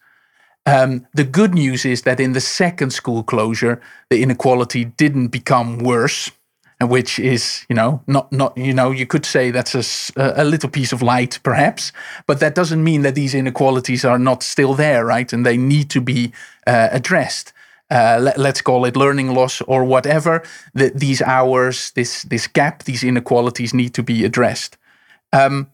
Um, 0.64 1.06
the 1.12 1.24
good 1.24 1.54
news 1.54 1.84
is 1.84 2.02
that 2.02 2.20
in 2.20 2.34
the 2.34 2.40
second 2.40 2.92
school 2.92 3.22
closure, 3.22 3.80
the 4.10 4.22
inequality 4.22 4.84
didn't 4.84 5.28
become 5.28 5.78
worse 5.78 6.30
which 6.88 7.18
is 7.18 7.66
you 7.68 7.74
know 7.74 8.02
not 8.06 8.32
not 8.32 8.56
you 8.56 8.72
know 8.72 8.90
you 8.90 9.06
could 9.06 9.26
say 9.26 9.50
that's 9.50 9.74
a, 9.74 10.32
a 10.36 10.44
little 10.44 10.70
piece 10.70 10.92
of 10.92 11.02
light 11.02 11.38
perhaps 11.42 11.92
but 12.26 12.40
that 12.40 12.54
doesn't 12.54 12.82
mean 12.82 13.02
that 13.02 13.14
these 13.14 13.34
inequalities 13.34 14.04
are 14.04 14.18
not 14.18 14.42
still 14.42 14.74
there 14.74 15.04
right? 15.04 15.32
And 15.32 15.44
they 15.44 15.56
need 15.56 15.90
to 15.90 16.00
be 16.00 16.32
uh, 16.66 16.88
addressed. 16.90 17.52
Uh, 17.90 18.18
let, 18.20 18.38
us 18.38 18.62
call 18.62 18.86
it 18.86 18.96
learning 18.96 19.34
loss 19.34 19.60
or 19.62 19.84
whatever. 19.84 20.42
The, 20.72 20.92
these 20.94 21.20
hours 21.20 21.90
this 21.90 22.22
this 22.22 22.46
gap 22.46 22.84
these 22.84 23.04
inequalities 23.04 23.74
need 23.74 23.92
to 23.94 24.02
be 24.02 24.24
addressed. 24.24 24.78
Um, 25.32 25.70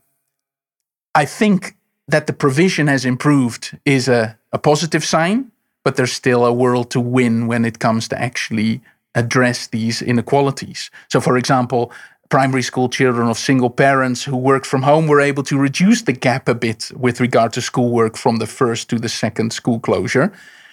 i 1.14 1.24
think 1.24 1.74
that 2.06 2.26
the 2.26 2.32
provision 2.32 2.86
has 2.86 3.04
improved 3.04 3.76
is 3.84 4.08
a, 4.08 4.38
a 4.52 4.58
positive 4.58 5.04
sign 5.04 5.50
but 5.84 5.96
there's 5.96 6.12
still 6.12 6.44
a 6.44 6.52
world 6.52 6.90
to 6.90 7.00
win 7.00 7.48
when 7.48 7.64
it 7.64 7.78
comes 7.78 8.08
to 8.08 8.20
actually 8.20 8.80
address 9.14 9.68
these 9.68 10.02
inequalities. 10.02 10.90
So, 11.08 11.20
for 11.20 11.36
example, 11.36 11.92
primary 12.28 12.62
school 12.62 12.88
children 12.88 13.28
of 13.28 13.38
single 13.38 13.70
parents 13.70 14.24
who 14.24 14.36
worked 14.36 14.66
from 14.66 14.82
home 14.82 15.06
were 15.06 15.20
able 15.20 15.42
to 15.44 15.58
reduce 15.58 16.02
the 16.02 16.12
gap 16.12 16.48
a 16.48 16.54
bit 16.54 16.90
with 16.94 17.20
regard 17.20 17.52
to 17.54 17.60
schoolwork 17.60 18.16
from 18.16 18.36
the 18.36 18.46
first 18.46 18.90
to 18.90 18.98
the 18.98 19.08
second 19.08 19.52
school 19.52 19.80
closure 19.80 20.32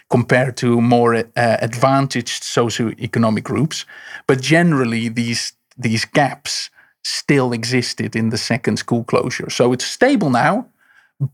compared 0.10 0.56
to 0.58 0.82
more 0.82 1.16
uh, 1.16 1.24
advantaged 1.36 2.44
socioeconomic 2.44 3.44
groups. 3.44 3.86
But 4.28 4.42
generally, 4.42 5.10
these, 5.10 5.54
these 5.78 6.06
gaps 6.06 6.70
still 7.04 7.54
existed 7.54 8.16
in 8.16 8.30
the 8.30 8.38
second 8.38 8.78
school 8.78 9.04
closure. 9.04 9.50
So 9.50 9.74
it's 9.74 9.86
stable 9.86 10.30
now, 10.30 10.68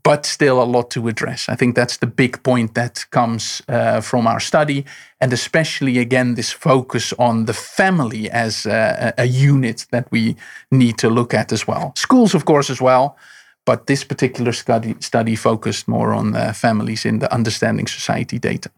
but 0.04 0.26
still 0.26 0.62
a 0.62 0.64
lot 0.64 0.90
to 0.90 1.08
address. 1.08 1.48
I 1.48 1.56
think 1.56 1.74
that's 1.74 1.96
the 1.96 2.06
big 2.06 2.42
point 2.42 2.74
that 2.74 3.04
comes 3.10 3.62
uh, 3.68 4.00
from 4.00 4.26
our 4.26 4.40
study, 4.40 4.84
and 5.20 5.32
especially 5.32 5.98
again 5.98 6.34
this 6.34 6.52
focus 6.52 7.12
on 7.18 7.46
the 7.46 7.52
family 7.52 8.30
as 8.30 8.66
a, 8.66 9.12
a, 9.18 9.24
unit 9.24 9.86
that 9.90 10.06
we 10.12 10.36
need 10.70 10.98
to 10.98 11.10
look 11.10 11.34
at 11.34 11.52
as 11.52 11.66
well. 11.66 11.92
Schools, 11.96 12.34
of 12.34 12.44
course, 12.44 12.70
as 12.70 12.80
well, 12.80 13.16
but 13.66 13.86
this 13.86 14.04
particular 14.04 14.52
study 14.52 14.94
study 15.00 15.36
focused 15.36 15.88
more 15.88 16.12
on 16.12 16.36
uh, 16.36 16.52
families 16.52 17.04
in 17.04 17.18
the 17.18 17.32
understanding 17.34 17.88
society 17.88 18.38
data. 18.38 18.70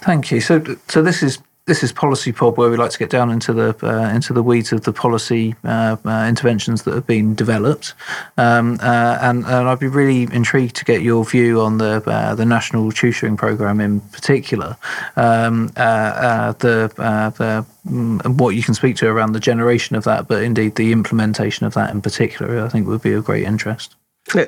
Thank 0.00 0.30
you. 0.30 0.40
So, 0.40 0.62
so 0.88 1.02
this 1.02 1.22
is 1.22 1.38
this 1.66 1.82
is 1.82 1.92
Policy 1.92 2.32
Pod, 2.32 2.56
where 2.56 2.70
we 2.70 2.76
like 2.76 2.90
to 2.90 2.98
get 2.98 3.10
down 3.10 3.30
into 3.30 3.52
the 3.52 3.76
uh, 3.82 4.08
into 4.14 4.32
the 4.32 4.42
weeds 4.42 4.72
of 4.72 4.82
the 4.82 4.92
policy 4.92 5.54
uh, 5.64 5.96
uh, 6.04 6.26
interventions 6.28 6.82
that 6.82 6.94
have 6.94 7.06
been 7.06 7.34
developed, 7.34 7.94
um, 8.36 8.78
uh, 8.82 9.18
and, 9.20 9.44
and, 9.44 9.68
I'd 9.68 9.78
be 9.78 9.86
really 9.86 10.22
intrigued 10.34 10.76
to 10.76 10.84
get 10.84 11.02
your 11.02 11.24
view 11.24 11.60
on 11.60 11.78
the 11.78 12.02
uh, 12.06 12.34
the 12.34 12.44
national 12.44 12.90
tutoring 12.92 13.36
program 13.36 13.80
in 13.80 14.00
particular, 14.00 14.76
um, 15.16 15.70
uh, 15.76 16.52
the, 16.54 16.92
the 16.96 17.66
mm, 17.88 18.38
what 18.38 18.50
you 18.50 18.62
can 18.62 18.74
speak 18.74 18.96
to 18.96 19.08
around 19.08 19.32
the 19.32 19.40
generation 19.40 19.96
of 19.96 20.04
that, 20.04 20.28
but 20.28 20.42
indeed 20.42 20.74
the 20.74 20.92
implementation 20.92 21.66
of 21.66 21.74
that 21.74 21.90
in 21.90 22.02
particular, 22.02 22.64
I 22.64 22.68
think 22.68 22.86
would 22.86 23.02
be 23.02 23.12
of 23.12 23.24
great 23.24 23.44
interest. 23.44 23.94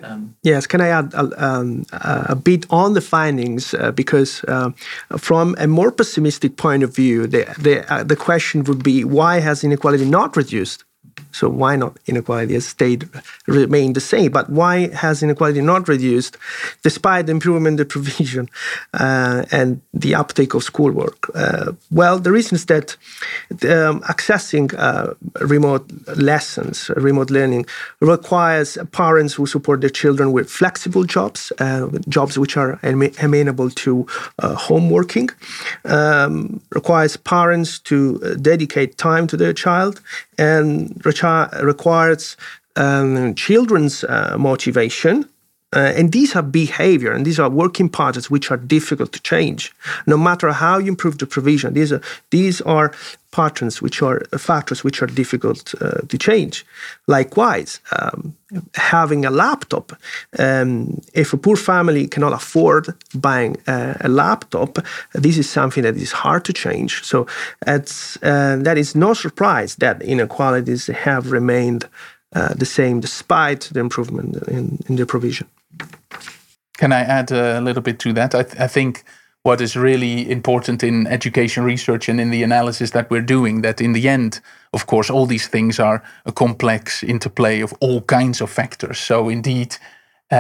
Um, 0.03 0.37
yes, 0.43 0.67
can 0.67 0.81
I 0.81 0.89
add 0.89 1.15
a, 1.15 1.45
um, 1.45 1.85
a, 1.93 2.35
bit 2.35 2.67
on 2.71 2.95
the 2.95 3.01
findings? 3.01 3.75
Uh, 3.75 3.93
because 3.93 4.45
uh, 4.45 4.71
from 5.17 5.55
a 5.59 5.67
more 5.67 5.91
pessimistic 5.91 6.57
point 6.57 6.83
of 6.83 6.95
view, 6.95 7.27
the 7.27 7.45
the, 7.59 7.93
uh, 7.93 8.05
the 8.05 8.17
question 8.17 8.65
would 8.65 8.83
be 8.83 9.05
why 9.05 9.41
has 9.41 9.65
inequality 9.65 10.05
not 10.05 10.37
reduced? 10.37 10.85
So 11.33 11.49
why 11.49 11.77
not 11.77 11.99
inequality 12.07 12.55
has 12.55 12.67
stayed 12.67 13.09
remained 13.47 13.97
the 13.97 14.01
same? 14.01 14.31
But 14.31 14.51
why 14.51 14.89
has 14.95 15.23
inequality 15.23 15.61
not 15.61 15.89
reduced, 15.89 16.37
despite 16.83 17.27
the 17.27 17.33
improvement 17.33 17.79
the 17.79 17.85
provision 17.97 18.49
uh, 18.95 19.45
and 19.51 19.81
the 19.93 20.15
uptake 20.15 20.55
of 20.55 20.63
schoolwork? 20.63 21.31
Uh, 21.35 21.73
well, 21.91 22.19
the 22.19 22.33
reason 22.33 22.57
is 22.57 22.67
that 22.67 22.97
um, 23.65 24.01
accessing 24.03 24.75
uh, 24.79 25.15
remote 25.41 25.91
lessons, 26.17 26.91
remote 26.97 27.31
learning, 27.31 27.67
requires 28.01 28.79
parents 28.93 29.35
who 29.35 29.47
support 29.47 29.81
their 29.81 29.91
children 29.91 30.33
with 30.33 30.51
flexible 30.51 31.05
jobs, 31.05 31.53
uh, 31.59 31.89
jobs 32.09 32.39
which 32.39 32.57
are 32.57 32.79
amenable 32.83 33.71
to 33.71 34.07
uh, 34.39 34.55
home 34.55 34.91
working, 34.91 35.31
um, 35.85 36.61
requires 36.71 37.17
parents 37.17 37.79
to 37.79 38.21
uh, 38.25 38.35
dedicate 38.35 38.99
time 38.99 39.27
to 39.27 39.37
their 39.37 39.53
child 39.53 40.01
and 40.39 41.01
requires 41.05 42.37
um, 42.77 43.35
children's 43.35 44.05
uh, 44.05 44.37
motivation. 44.39 45.29
Uh, 45.75 45.93
and 45.97 46.13
these 46.13 46.37
are 46.37 46.43
behavior 46.43 47.13
and 47.13 47.25
these 47.25 47.41
are 47.41 47.49
working 47.49 47.89
patterns 47.89 48.31
which 48.31 48.51
are 48.51 48.59
difficult 48.59 49.11
to 49.13 49.21
change. 49.23 49.73
No 50.07 50.19
matter 50.19 50.53
how 50.53 50.77
you 50.77 50.89
improve 50.89 51.17
the 51.17 51.27
provision, 51.27 51.73
these 51.73 51.93
are, 51.93 52.03
these 52.29 52.61
are 52.63 52.93
patterns 53.33 53.83
which 53.83 54.03
are 54.03 54.21
factors 54.39 54.85
which 54.85 55.03
are 55.03 55.09
difficult 55.09 55.75
uh, 55.81 56.01
to 56.09 56.17
change. 56.17 56.65
Likewise, 57.09 57.81
um, 57.99 58.35
having 58.75 59.25
a 59.25 59.31
laptop, 59.31 59.93
um, 60.39 61.01
if 61.15 61.33
a 61.33 61.37
poor 61.37 61.57
family 61.57 62.07
cannot 62.07 62.33
afford 62.33 62.95
buying 63.15 63.57
a, 63.67 63.97
a, 64.03 64.09
laptop, 64.09 64.79
this 65.15 65.39
is 65.39 65.51
something 65.51 65.83
that 65.83 65.97
is 65.97 66.13
hard 66.13 66.45
to 66.45 66.53
change. 66.53 67.03
So 67.03 67.27
it's, 67.67 68.17
uh, 68.23 68.59
that 68.61 68.79
is 68.79 68.95
no 68.95 69.15
surprise 69.15 69.77
that 69.77 70.03
inequalities 70.03 70.87
have 70.87 71.33
remained 71.33 71.89
uh, 72.35 72.55
the 72.55 72.67
same 72.67 73.01
despite 73.01 73.71
the 73.73 73.81
improvement 73.81 74.37
in, 74.49 74.79
in 74.89 74.97
the 74.97 75.07
provision. 75.07 75.49
Can 76.79 76.93
I 76.93 77.01
add 77.01 77.31
a 77.31 77.61
little 77.61 77.83
bit 77.83 77.99
to 78.01 78.13
that? 78.13 78.35
I, 78.35 78.43
th- 78.43 78.61
I 78.61 78.67
think 78.67 79.05
what 79.43 79.61
is 79.61 79.77
really 79.77 80.31
important 80.31 80.83
in 80.83 81.07
education 81.07 81.65
research 81.65 82.09
and 82.09 82.21
in 82.21 82.31
the 82.31 82.43
analysis 82.43 82.93
that 82.93 83.11
we're 83.11 83.21
doing 83.21 83.63
that 83.63 83.81
in 83.81 83.93
the 83.93 84.09
end 84.09 84.41
of 84.73 84.87
course 84.87 85.11
all 85.11 85.27
these 85.27 85.49
things 85.49 85.81
are 85.81 86.03
a 86.25 86.33
complex 86.33 87.03
interplay 87.03 87.61
of 87.61 87.75
all 87.81 88.01
kinds 88.03 88.41
of 88.41 88.51
factors. 88.51 88.99
So 88.99 89.29
indeed 89.29 89.77
uh, 90.31 90.35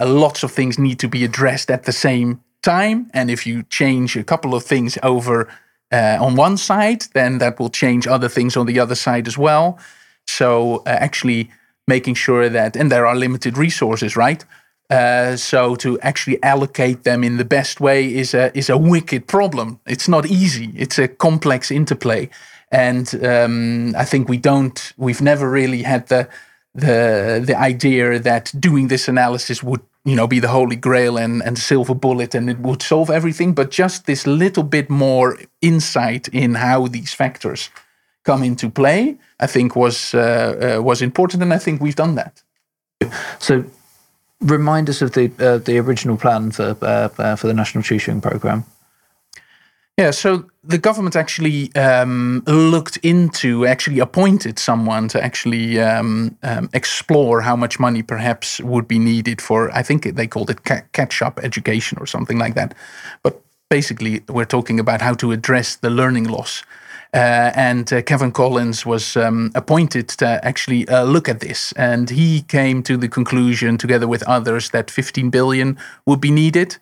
uh, 0.00 0.06
lots 0.06 0.42
of 0.42 0.52
things 0.52 0.78
need 0.78 0.98
to 1.00 1.08
be 1.08 1.24
addressed 1.24 1.70
at 1.70 1.84
the 1.84 1.92
same 1.92 2.40
time. 2.62 3.10
And 3.12 3.30
if 3.30 3.46
you 3.46 3.64
change 3.64 4.16
a 4.16 4.22
couple 4.22 4.54
of 4.54 4.62
things 4.62 4.98
over 5.02 5.48
uh, 5.90 6.18
on 6.20 6.36
one 6.36 6.56
side 6.58 7.04
then 7.14 7.38
that 7.38 7.58
will 7.58 7.70
change 7.70 8.06
other 8.06 8.28
things 8.28 8.56
on 8.56 8.66
the 8.66 8.78
other 8.78 8.94
side 8.94 9.26
as 9.26 9.38
well. 9.38 9.78
So 10.26 10.82
uh, 10.86 10.90
actually 10.90 11.50
making 11.88 12.14
sure 12.14 12.48
that 12.50 12.76
and 12.76 12.92
there 12.92 13.06
are 13.06 13.16
limited 13.16 13.56
resources 13.56 14.14
right 14.14 14.44
uh, 14.90 15.36
so 15.36 15.74
to 15.76 15.98
actually 16.00 16.42
allocate 16.42 17.02
them 17.02 17.24
in 17.24 17.36
the 17.36 17.44
best 17.44 17.80
way 17.80 18.14
is 18.14 18.34
a 18.34 18.56
is 18.56 18.70
a 18.70 18.78
wicked 18.78 19.26
problem. 19.26 19.80
It's 19.86 20.08
not 20.08 20.26
easy. 20.26 20.70
It's 20.76 20.98
a 20.98 21.08
complex 21.08 21.70
interplay, 21.70 22.30
and 22.70 23.12
um, 23.24 23.94
I 23.96 24.04
think 24.04 24.28
we 24.28 24.38
don't. 24.38 24.92
We've 24.96 25.22
never 25.22 25.50
really 25.50 25.82
had 25.82 26.06
the 26.06 26.28
the 26.74 27.42
the 27.44 27.58
idea 27.58 28.20
that 28.20 28.52
doing 28.60 28.88
this 28.88 29.08
analysis 29.08 29.62
would 29.62 29.80
you 30.04 30.14
know 30.14 30.28
be 30.28 30.40
the 30.40 30.48
holy 30.48 30.76
grail 30.76 31.18
and 31.18 31.42
and 31.42 31.58
silver 31.58 31.94
bullet 31.94 32.34
and 32.34 32.48
it 32.48 32.58
would 32.60 32.82
solve 32.82 33.10
everything. 33.10 33.54
But 33.54 33.72
just 33.72 34.06
this 34.06 34.24
little 34.26 34.64
bit 34.64 34.88
more 34.88 35.36
insight 35.60 36.28
in 36.28 36.54
how 36.54 36.86
these 36.86 37.12
factors 37.12 37.70
come 38.22 38.44
into 38.44 38.70
play, 38.70 39.16
I 39.40 39.46
think 39.48 39.74
was 39.74 40.14
uh, 40.14 40.76
uh, 40.78 40.82
was 40.82 41.02
important, 41.02 41.42
and 41.42 41.52
I 41.52 41.58
think 41.58 41.80
we've 41.80 41.96
done 41.96 42.14
that. 42.14 42.42
So 43.38 43.64
remind 44.40 44.88
us 44.88 45.02
of 45.02 45.12
the 45.12 45.30
uh, 45.38 45.58
the 45.58 45.78
original 45.78 46.16
plan 46.16 46.50
for 46.50 46.76
uh, 46.82 47.08
uh, 47.18 47.36
for 47.36 47.46
the 47.46 47.54
national 47.54 47.84
tutoring 47.84 48.20
program. 48.20 48.64
Yeah, 49.98 50.10
so 50.10 50.44
the 50.62 50.76
government 50.76 51.16
actually 51.16 51.74
um, 51.74 52.42
looked 52.46 52.98
into, 52.98 53.64
actually 53.64 53.98
appointed 53.98 54.58
someone 54.58 55.08
to 55.08 55.24
actually 55.24 55.80
um, 55.80 56.36
um, 56.42 56.68
explore 56.74 57.40
how 57.40 57.56
much 57.56 57.80
money 57.80 58.02
perhaps 58.02 58.60
would 58.60 58.86
be 58.86 58.98
needed 58.98 59.40
for, 59.40 59.70
I 59.70 59.82
think 59.82 60.04
they 60.04 60.26
called 60.26 60.50
it 60.50 60.64
ca- 60.64 60.82
catch 60.92 61.22
up 61.22 61.40
education 61.42 61.96
or 61.98 62.06
something 62.06 62.38
like 62.38 62.54
that. 62.56 62.74
But 63.22 63.40
basically, 63.70 64.22
we're 64.28 64.44
talking 64.44 64.78
about 64.78 65.00
how 65.00 65.14
to 65.14 65.32
address 65.32 65.76
the 65.76 65.88
learning 65.88 66.24
loss 66.24 66.62
and 67.12 67.92
uh, 67.92 68.02
Kevan 68.02 68.32
Collins 68.32 68.84
was 68.84 69.16
um, 69.16 69.50
appointed 69.54 70.08
to 70.08 70.44
actually 70.44 70.88
uh, 70.88 71.04
look 71.04 71.28
at 71.28 71.40
this. 71.40 71.72
And 71.72 72.10
he 72.10 72.42
came 72.42 72.82
to 72.84 72.96
the 72.96 73.08
conclusion, 73.08 73.78
together 73.78 74.08
with 74.08 74.22
others, 74.24 74.70
that 74.70 74.90
15 74.90 75.30
billion 75.30 75.78
would 76.04 76.20
be 76.20 76.30
needed. 76.30 76.76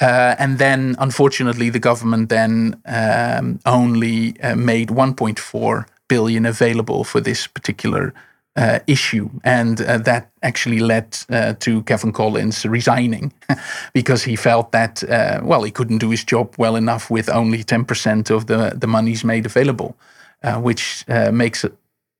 Uh, 0.00 0.34
and 0.38 0.58
then, 0.58 0.94
unfortunately, 0.98 1.70
the 1.70 1.78
government 1.78 2.28
then 2.28 2.80
um, 2.86 3.58
only 3.64 4.38
uh, 4.42 4.54
made 4.54 4.88
1.4 4.88 5.86
billion 6.08 6.46
available 6.46 7.02
for 7.02 7.20
this 7.20 7.46
particular 7.46 8.12
uh, 8.56 8.78
issue, 8.86 9.28
and 9.44 9.80
uh, 9.82 9.98
that 9.98 10.30
actually 10.42 10.78
led 10.78 11.18
uh, 11.28 11.52
to 11.60 11.82
Kevan 11.82 12.12
Collins 12.12 12.64
resigning 12.64 13.32
because 13.92 14.24
he 14.24 14.36
felt 14.36 14.72
that 14.72 15.04
uh, 15.04 15.40
well 15.42 15.62
he 15.62 15.70
couldn't 15.70 15.98
do 15.98 16.10
his 16.10 16.24
job 16.24 16.54
well 16.58 16.76
enough 16.76 17.10
with 17.10 17.28
only 17.28 17.62
ten 17.62 17.84
percent 17.84 18.30
of 18.30 18.46
the 18.46 18.72
the 18.74 18.86
monies 18.86 19.24
made 19.24 19.46
available, 19.46 19.96
uh, 20.42 20.58
which 20.60 21.04
uh, 21.08 21.30
makes 21.32 21.64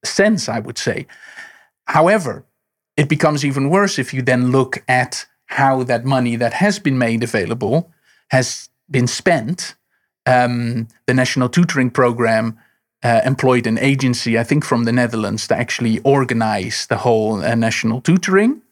sense, 0.05 0.49
I 0.49 0.61
would 0.61 0.79
say. 0.79 1.07
However, 1.87 2.45
it 2.97 3.09
becomes 3.09 3.45
even 3.45 3.71
worse 3.71 3.99
if 3.99 4.13
you 4.13 4.23
then 4.23 4.51
look 4.51 4.83
at 4.89 5.27
how 5.47 5.85
that 5.85 6.05
money 6.05 6.37
that 6.37 6.53
has 6.55 6.79
been 6.79 6.99
made 6.99 7.23
available 7.23 7.91
has 8.29 8.69
been 8.91 9.07
spent. 9.07 9.75
Um, 10.29 10.89
the 11.07 11.15
national 11.15 11.49
tutoring 11.49 11.91
program 11.91 12.59
uh, 13.03 13.21
employed 13.25 13.67
an 13.67 13.79
agency, 13.79 14.39
I 14.39 14.45
think 14.45 14.65
from 14.65 14.85
the 14.85 14.93
Netherlands, 14.93 15.47
to 15.49 15.57
actually 15.57 16.01
organize 16.01 16.87
the 16.87 16.99
whole 16.99 17.45
uh, 17.45 17.55
national 17.55 18.01
tutoring. 18.01 18.63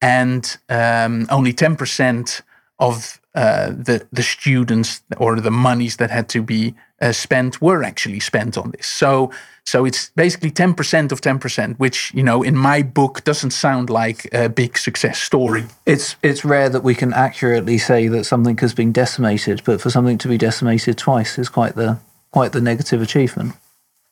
And 0.00 0.56
um, 0.68 1.26
only 1.30 1.52
10% 1.52 2.42
of 2.78 3.20
uh, 3.34 3.70
the, 3.70 4.06
the 4.12 4.22
students 4.22 5.02
or 5.16 5.40
the 5.40 5.50
monies 5.50 5.96
that 5.96 6.10
had 6.10 6.28
to 6.28 6.42
be 6.42 6.74
uh, 7.00 7.12
spent 7.12 7.62
were 7.62 7.82
actually 7.82 8.20
spent 8.20 8.58
on 8.58 8.72
this. 8.72 8.86
So, 8.86 9.30
so 9.64 9.84
it's 9.84 10.10
basically 10.10 10.50
10% 10.50 11.12
of 11.12 11.20
10%, 11.20 11.78
which, 11.78 12.12
you 12.12 12.22
know, 12.22 12.42
in 12.42 12.56
my 12.56 12.82
book 12.82 13.24
doesn't 13.24 13.52
sound 13.52 13.88
like 13.88 14.28
a 14.34 14.48
big 14.48 14.76
success 14.76 15.18
story. 15.18 15.64
It's, 15.86 16.16
it's 16.22 16.44
rare 16.44 16.68
that 16.68 16.82
we 16.82 16.94
can 16.94 17.12
accurately 17.12 17.78
say 17.78 18.08
that 18.08 18.24
something 18.24 18.58
has 18.58 18.74
been 18.74 18.92
decimated, 18.92 19.62
but 19.64 19.80
for 19.80 19.88
something 19.88 20.18
to 20.18 20.28
be 20.28 20.36
decimated 20.36 20.98
twice 20.98 21.38
is 21.38 21.48
quite 21.48 21.74
the, 21.74 21.98
quite 22.32 22.52
the 22.52 22.60
negative 22.60 23.00
achievement. 23.00 23.54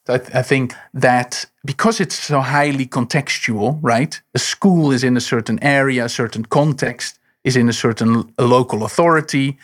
I, 0.09 0.19
th- 0.19 0.35
I, 0.35 0.43
think 0.43 0.75
that 0.95 1.45
because 1.65 2.01
it's 2.01 2.19
so 2.19 2.41
highly 2.41 2.87
contextual, 2.87 3.79
right? 3.83 4.21
A 4.35 4.39
school 4.39 4.93
is 4.93 5.05
in 5.05 5.17
a 5.17 5.21
certain 5.21 5.63
area, 5.63 6.05
a 6.05 6.09
certain 6.09 6.45
context, 6.45 7.19
is 7.45 7.57
in 7.57 7.69
a 7.69 7.73
certain 7.73 8.33
local 8.39 8.85
authority, 8.85 9.59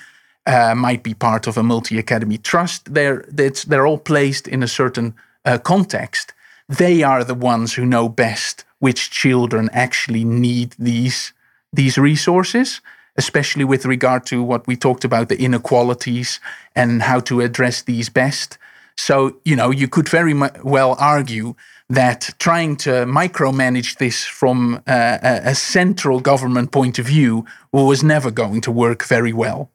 uh, 0.46 0.74
might 0.74 1.02
be 1.02 1.14
part 1.14 1.46
of 1.46 1.56
a 1.56 1.62
multi 1.62 1.98
academy 1.98 2.38
trust. 2.38 2.92
They're, 2.92 3.24
they're 3.28 3.86
all 3.86 3.98
placed 3.98 4.46
in 4.46 4.62
a 4.62 4.68
certain 4.68 5.14
uh, 5.44 5.58
context. 5.58 6.32
They 6.68 7.02
are 7.02 7.24
the 7.24 7.34
ones 7.34 7.74
who 7.74 7.84
know 7.86 8.08
best 8.08 8.64
which 8.78 9.10
children 9.10 9.70
actually 9.72 10.24
need 10.24 10.74
these, 10.78 11.32
these 11.72 11.98
resources 11.98 12.80
especially 13.16 13.64
with 13.64 13.86
regard 13.86 14.26
to 14.26 14.42
what 14.42 14.66
we 14.66 14.76
talked 14.76 15.04
about 15.04 15.28
the 15.28 15.40
inequalities 15.40 16.40
and 16.74 17.02
how 17.02 17.20
to 17.20 17.40
address 17.40 17.82
these 17.82 18.08
best. 18.08 18.58
So, 18.96 19.36
you 19.44 19.56
know, 19.56 19.70
you 19.70 19.88
could 19.88 20.08
very 20.08 20.34
well 20.62 20.96
argue 20.98 21.54
that 21.88 22.30
trying 22.38 22.76
to 22.76 22.90
micromanage 23.06 23.98
this 23.98 24.24
from 24.24 24.82
a, 24.86 25.40
a 25.44 25.54
central 25.54 26.20
government 26.20 26.72
point 26.72 26.98
of 26.98 27.06
view 27.06 27.44
was 27.72 28.02
never 28.02 28.30
going 28.30 28.60
to 28.62 28.72
work 28.72 29.04
very 29.04 29.32
well. 29.32 29.70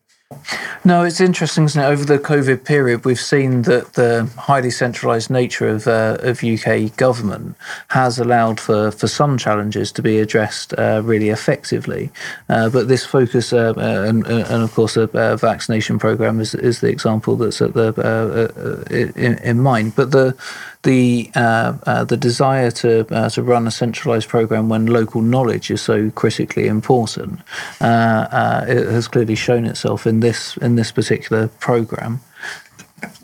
No, 0.83 1.03
it's 1.03 1.21
interesting, 1.21 1.65
isn't 1.65 1.81
it? 1.81 1.85
Over 1.85 2.05
the 2.05 2.17
COVID 2.17 2.65
period, 2.65 3.05
we've 3.05 3.19
seen 3.19 3.63
that 3.63 3.93
the 3.93 4.27
highly 4.37 4.71
centralised 4.71 5.29
nature 5.29 5.67
of, 5.67 5.87
uh, 5.87 6.17
of 6.21 6.43
UK 6.43 6.95
government 6.97 7.55
has 7.89 8.17
allowed 8.17 8.59
for, 8.59 8.91
for 8.91 9.07
some 9.07 9.37
challenges 9.37 9.91
to 9.93 10.01
be 10.01 10.19
addressed 10.19 10.73
uh, 10.79 11.01
really 11.03 11.29
effectively. 11.29 12.09
Uh, 12.49 12.69
but 12.69 12.87
this 12.87 13.05
focus, 13.05 13.53
uh, 13.53 13.73
uh, 13.77 14.05
and, 14.07 14.25
uh, 14.25 14.45
and, 14.49 14.63
of 14.63 14.73
course, 14.73 14.97
a, 14.97 15.03
a, 15.13 15.37
vaccination 15.37 15.99
programme 15.99 16.39
is, 16.39 16.55
is 16.55 16.81
the 16.81 16.89
example 16.89 17.35
that's 17.35 17.61
at 17.61 17.73
the 17.73 19.13
in, 19.15 19.37
in 19.37 19.59
mind. 19.59 19.95
But 19.95 20.11
the 20.11 20.35
the 20.83 21.29
uh, 21.35 21.73
uh, 21.85 22.03
the 22.03 22.17
desire 22.17 22.71
to 22.71 23.05
uh, 23.13 23.29
to 23.29 23.43
run 23.43 23.67
a 23.67 23.71
centralized 23.71 24.27
program 24.27 24.69
when 24.69 24.87
local 24.87 25.21
knowledge 25.21 25.69
is 25.69 25.81
so 25.81 26.09
critically 26.11 26.67
important 26.67 27.39
uh, 27.81 27.83
uh, 27.83 28.65
it 28.67 28.87
has 28.87 29.07
clearly 29.07 29.35
shown 29.35 29.65
itself 29.65 30.07
in 30.07 30.19
this 30.21 30.57
in 30.57 30.75
this 30.75 30.91
particular 30.91 31.47
program. 31.59 32.19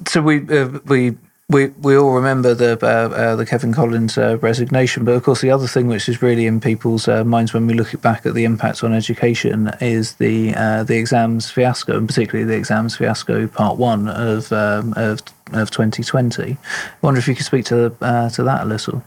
So 0.08 0.22
we 0.22 0.40
we 0.86 1.18
we 1.50 1.68
we 1.68 1.98
all 1.98 2.12
remember 2.12 2.54
the 2.54 2.78
uh, 2.82 3.16
uh, 3.16 3.36
the 3.38 3.46
Kevan 3.46 3.74
Collins 3.74 4.18
uh, 4.18 4.38
resignation, 4.40 5.06
but 5.06 5.14
of 5.14 5.24
course 5.24 5.40
the 5.40 5.50
other 5.50 5.68
thing 5.68 5.88
which 5.88 6.10
is 6.10 6.22
really 6.22 6.46
in 6.46 6.60
people's 6.60 7.08
uh, 7.08 7.24
minds 7.24 7.54
when 7.54 7.68
we 7.68 7.74
look 7.74 8.00
back 8.02 8.26
at 8.26 8.34
the 8.34 8.44
impact 8.44 8.84
on 8.84 8.94
education 8.94 9.72
is 9.80 10.16
the 10.16 10.54
uh, 10.56 10.84
the 10.84 10.98
exams 10.98 11.50
fiasco, 11.50 11.98
and 11.98 12.08
particularly 12.08 12.46
the 12.46 12.58
exams 12.58 12.98
fiasco 12.98 13.48
part 13.48 13.78
one 13.78 14.10
of 14.10 14.52
um, 14.52 14.94
of 14.98 15.22
of 15.54 15.72
2020. 15.72 16.52
I 16.52 16.58
wonder 17.02 17.18
if 17.18 17.28
you 17.30 17.36
could 17.36 17.46
speak 17.46 17.66
to 17.66 17.96
uh, 18.02 18.30
to 18.32 18.44
that 18.44 18.64
a 18.64 18.66
little. 18.66 19.02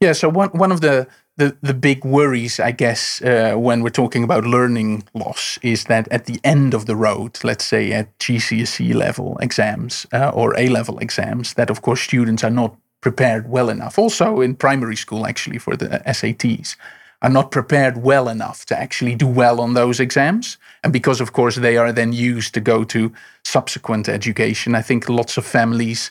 Yeah, 0.00 0.12
so 0.12 0.30
one 0.30 0.48
one 0.50 0.72
of 0.72 0.80
the 0.80 1.06
the, 1.40 1.56
the 1.62 1.74
big 1.74 2.04
worries, 2.04 2.60
I 2.60 2.70
guess, 2.70 3.22
uh, 3.22 3.54
when 3.56 3.82
we're 3.82 3.88
talking 3.88 4.22
about 4.22 4.44
learning 4.44 5.04
loss 5.14 5.58
is 5.62 5.84
that 5.84 6.06
at 6.08 6.26
the 6.26 6.38
end 6.44 6.74
of 6.74 6.84
the 6.84 6.94
road, 6.94 7.38
let's 7.42 7.64
say 7.64 7.92
at 7.92 8.18
GCSE 8.18 8.94
level 8.94 9.38
exams 9.38 10.06
uh, 10.12 10.30
or 10.34 10.54
A 10.58 10.68
level 10.68 10.98
exams, 10.98 11.54
that 11.54 11.70
of 11.70 11.80
course 11.80 12.02
students 12.02 12.44
are 12.44 12.50
not 12.50 12.76
prepared 13.00 13.48
well 13.48 13.70
enough. 13.70 13.98
Also 13.98 14.42
in 14.42 14.54
primary 14.54 14.96
school, 14.96 15.26
actually, 15.26 15.56
for 15.56 15.76
the 15.76 16.02
SATs, 16.06 16.76
are 17.22 17.30
not 17.30 17.50
prepared 17.50 18.02
well 18.02 18.28
enough 18.28 18.66
to 18.66 18.78
actually 18.78 19.14
do 19.14 19.26
well 19.26 19.60
on 19.60 19.72
those 19.72 19.98
exams. 19.98 20.58
And 20.84 20.92
because, 20.92 21.22
of 21.22 21.32
course, 21.32 21.56
they 21.56 21.78
are 21.78 21.92
then 21.92 22.12
used 22.12 22.52
to 22.52 22.60
go 22.60 22.84
to 22.84 23.12
subsequent 23.44 24.08
education, 24.08 24.74
I 24.74 24.82
think 24.82 25.08
lots 25.08 25.38
of 25.38 25.46
families 25.46 26.10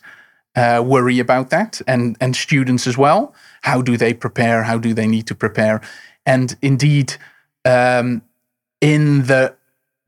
uh, 0.56 0.82
worry 0.84 1.20
about 1.20 1.52
that 1.52 1.82
and, 1.88 2.18
and 2.20 2.36
students 2.36 2.88
as 2.88 2.98
well. 2.98 3.34
How 3.62 3.82
do 3.82 3.98
they 3.98 4.14
prepare? 4.14 4.64
How 4.64 4.78
do 4.78 4.94
they 4.94 5.08
need 5.08 5.28
to 5.28 5.36
prepare? 5.36 5.82
And 6.26 6.56
indeed, 6.62 7.16
um, 7.66 8.22
in 8.82 9.26
the 9.26 9.56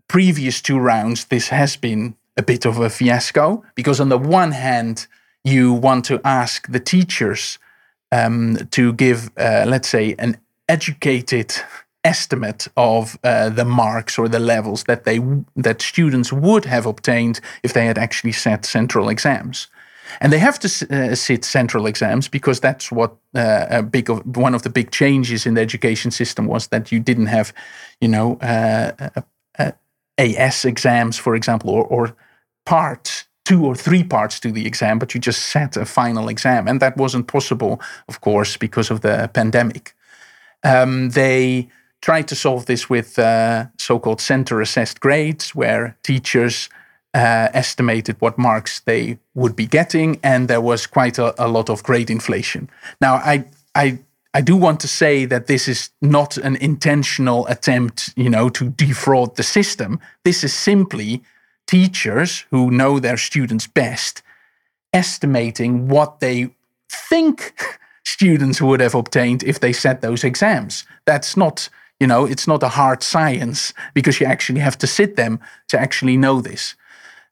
previous 0.08 0.62
two 0.62 0.80
rounds, 0.80 1.26
this 1.26 1.50
has 1.50 1.78
been 1.78 2.16
a 2.38 2.44
bit 2.44 2.66
of 2.66 2.80
a 2.80 2.90
fiasco 2.90 3.64
because, 3.76 4.00
on 4.00 4.10
the 4.10 4.18
one 4.18 4.52
hand, 4.52 5.08
you 5.44 5.74
want 5.74 6.06
to 6.06 6.22
ask 6.24 6.72
the 6.72 6.80
teachers 6.80 7.60
um, 8.12 8.58
to 8.72 8.94
give, 8.94 9.32
uh, 9.38 9.66
let's 9.68 9.88
say, 9.88 10.16
an 10.20 10.38
educated 10.70 11.54
estimate 12.04 12.68
of 12.78 13.18
uh, 13.24 13.50
the 13.50 13.66
marks 13.66 14.18
or 14.18 14.28
the 14.28 14.40
levels 14.40 14.86
that 14.86 15.04
they 15.04 15.20
that 15.56 15.82
students 15.82 16.34
would 16.34 16.66
have 16.66 16.86
obtained 16.86 17.40
if 17.62 17.74
they 17.74 17.86
had 17.86 17.98
actually 17.98 18.32
set 18.32 18.66
central 18.66 19.08
exams 19.08 19.68
and 20.20 20.34
they 20.34 20.40
have 20.40 20.60
to 20.60 20.68
uh, 20.68 21.16
sit 21.16 21.46
central 21.46 21.86
exams 21.86 22.28
because 22.28 22.60
that's 22.60 22.92
what 22.92 23.16
uh, 23.36 23.68
a 23.70 23.84
big 23.84 24.10
of, 24.10 24.38
one 24.38 24.56
of 24.56 24.64
the 24.64 24.70
big 24.70 24.92
changes 24.92 25.46
in 25.46 25.54
the 25.54 25.62
education 25.62 26.12
system 26.12 26.48
was 26.48 26.68
that 26.68 26.92
you 26.92 27.00
didn't 27.00 27.28
have, 27.28 27.54
you 28.00 28.08
know, 28.08 28.38
uh, 28.38 28.92
AS 30.18 30.66
exams, 30.66 31.18
for 31.18 31.36
example, 31.36 31.70
or, 31.70 31.86
or 31.86 32.16
parts 32.66 33.26
two 33.46 33.66
or 33.66 33.76
three 33.76 34.04
parts 34.04 34.40
to 34.40 34.52
the 34.52 34.68
exam, 34.68 35.00
but 35.00 35.14
you 35.14 35.20
just 35.20 35.48
set 35.48 35.76
a 35.76 35.86
final 35.86 36.30
exam. 36.30 36.68
And 36.68 36.80
that 36.80 36.96
wasn't 36.98 37.28
possible, 37.28 37.82
of 38.08 38.22
course, 38.22 38.56
because 38.58 38.92
of 38.92 39.02
the 39.02 39.30
pandemic. 39.34 39.94
Um, 40.64 41.10
they 41.10 41.68
tried 42.02 42.28
to 42.28 42.36
solve 42.36 42.66
this 42.66 42.90
with 42.90 43.18
uh, 43.18 43.66
so 43.78 44.00
called 44.00 44.22
center 44.22 44.62
assessed 44.62 45.00
grades, 45.00 45.56
where 45.56 45.98
teachers 46.04 46.70
uh, 47.14 47.50
estimated 47.54 48.16
what 48.20 48.38
marks 48.38 48.80
they 48.82 49.18
would 49.34 49.56
be 49.56 49.66
getting, 49.66 50.20
and 50.24 50.48
there 50.48 50.62
was 50.62 50.88
quite 50.88 51.18
a, 51.18 51.34
a 51.44 51.48
lot 51.48 51.70
of 51.70 51.84
grade 51.84 52.10
inflation. 52.10 52.70
Now, 53.00 53.16
I, 53.16 53.46
I, 53.76 54.00
I 54.34 54.42
do 54.42 54.56
want 54.56 54.80
to 54.82 54.88
say 54.88 55.26
that 55.26 55.48
this 55.48 55.68
is 55.68 55.90
not 56.02 56.38
an 56.38 56.56
intentional 56.58 57.46
attempt, 57.48 58.14
you 58.16 58.30
know, 58.30 58.50
to 58.50 58.70
defraud 58.70 59.36
the 59.36 59.44
system. 59.44 60.00
This 60.24 60.44
is 60.44 60.54
simply 60.54 61.22
teachers 61.68 62.46
who 62.52 62.72
know 62.72 63.00
their 63.00 63.18
students 63.18 63.68
best 63.68 64.22
estimating 64.94 65.88
what 65.88 66.20
they 66.20 66.54
think 66.90 67.54
students 68.04 68.62
would 68.62 68.80
have 68.80 68.96
obtained 68.96 69.44
if 69.44 69.60
they 69.60 69.74
set 69.74 70.02
those 70.02 70.24
exams. 70.24 70.84
That's 71.06 71.38
not, 71.38 71.70
you 72.00 72.08
know, 72.08 72.26
it's 72.26 72.48
not 72.48 72.64
a 72.64 72.70
hard 72.70 73.04
science 73.04 73.74
because 73.94 74.20
you 74.20 74.28
actually 74.28 74.60
have 74.60 74.78
to 74.80 74.88
sit 74.88 75.16
them 75.16 75.40
to 75.70 75.80
actually 75.80 76.18
know 76.18 76.42
this. 76.42 76.76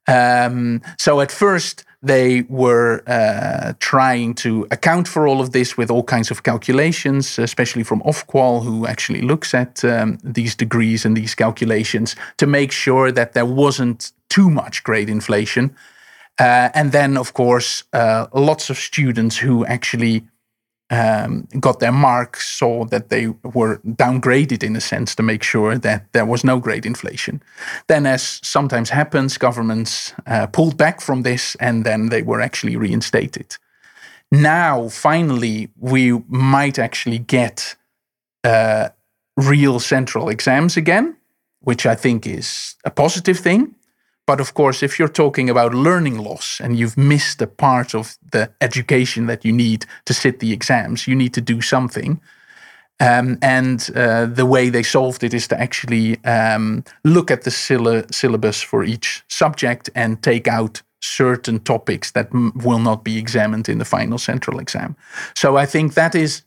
Um, 0.09 0.81
so 0.97 1.21
at 1.21 1.31
first, 1.31 1.85
they 2.01 2.43
were 2.43 3.03
uh, 3.07 3.73
trying 3.79 4.33
to 4.33 4.65
account 4.71 5.07
for 5.07 5.27
all 5.27 5.41
of 5.41 5.51
this 5.51 5.77
with 5.77 5.91
all 5.91 6.03
kinds 6.03 6.31
of 6.31 6.43
calculations, 6.43 7.37
especially 7.37 7.83
from 7.83 8.01
Ofqual, 8.01 8.63
who 8.63 8.87
actually 8.87 9.21
looks 9.21 9.53
at 9.53 9.83
um, 9.83 10.17
these 10.23 10.55
degrees 10.55 11.05
and 11.05 11.17
these 11.17 11.35
calculations 11.35 12.15
to 12.37 12.47
make 12.47 12.71
sure 12.71 13.11
that 13.11 13.33
there 13.33 13.45
wasn't 13.45 14.13
too 14.29 14.49
much 14.49 14.83
grade 14.83 15.09
inflation. 15.09 15.75
Uh, 16.39 16.69
and 16.73 16.93
then, 16.93 17.17
of 17.17 17.33
course, 17.33 17.83
uh, 17.91 18.27
lots 18.33 18.69
of 18.69 18.77
students 18.77 19.37
who 19.37 19.65
actually 19.65 20.23
um, 20.89 21.47
got 21.59 21.79
their 21.79 21.91
marks 21.91 22.47
saw 22.47 22.85
that 22.85 23.09
they 23.09 23.27
were 23.27 23.77
downgraded 23.85 24.63
in 24.63 24.75
a 24.75 24.81
sense 24.81 25.15
to 25.15 25.23
make 25.23 25.43
sure 25.43 25.77
that 25.77 26.11
there 26.13 26.25
was 26.25 26.43
no 26.43 26.59
grade 26.59 26.85
inflation. 26.85 27.41
Then, 27.87 28.05
as 28.05 28.39
sometimes 28.43 28.89
happens, 28.89 29.37
governments 29.37 30.13
uh, 30.25 30.47
pulled 30.47 30.77
back 30.77 31.01
from 31.01 31.21
this 31.21 31.55
and 31.59 31.85
then 31.85 32.09
they 32.09 32.23
were 32.23 32.41
actually 32.41 32.75
reinstated. 32.75 33.57
Now, 34.31 34.89
finally, 34.89 35.69
we 35.77 36.19
might 36.27 36.79
actually 36.79 37.19
get 37.19 37.75
uh, 38.43 38.89
real 39.37 39.79
central 39.79 40.29
exams 40.29 40.77
again, 40.77 41.15
which 41.61 41.85
I 41.85 41.95
think 41.95 42.25
is 42.27 42.75
a 42.85 42.89
positive 42.89 43.39
thing. 43.39 43.75
But 44.29 44.39
of 44.39 44.53
course, 44.53 44.83
if 44.83 44.99
you're 44.99 45.07
talking 45.07 45.49
about 45.49 45.73
learning 45.73 46.19
loss 46.19 46.61
and 46.61 46.77
you've 46.77 46.95
missed 46.95 47.41
a 47.41 47.47
part 47.47 47.95
of 47.95 48.15
the 48.31 48.51
education 48.61 49.25
that 49.25 49.43
you 49.43 49.51
need 49.51 49.87
to 50.05 50.13
sit 50.13 50.39
the 50.39 50.53
exams, 50.53 51.07
you 51.07 51.15
need 51.15 51.33
to 51.33 51.41
do 51.41 51.61
something. 51.61 52.21
Um, 52.99 53.39
and 53.41 53.89
uh, 53.95 54.27
the 54.27 54.45
way 54.45 54.69
they 54.69 54.83
solved 54.83 55.23
it 55.23 55.33
is 55.33 55.47
to 55.47 55.59
actually 55.59 56.23
um, 56.25 56.83
look 57.03 57.31
at 57.31 57.41
the 57.41 57.49
syllabus 58.11 58.61
for 58.61 58.83
each 58.83 59.23
subject 59.29 59.89
and 59.95 60.21
take 60.21 60.47
out 60.47 60.83
certain 61.01 61.59
topics 61.59 62.11
that 62.11 62.31
will 62.31 62.77
not 62.77 63.03
be 63.03 63.17
examined 63.17 63.67
in 63.67 63.79
the 63.79 63.85
final 63.97 64.19
central 64.19 64.59
exam. 64.59 64.95
So 65.33 65.57
I 65.57 65.65
think 65.65 65.95
that 65.95 66.13
is 66.13 66.43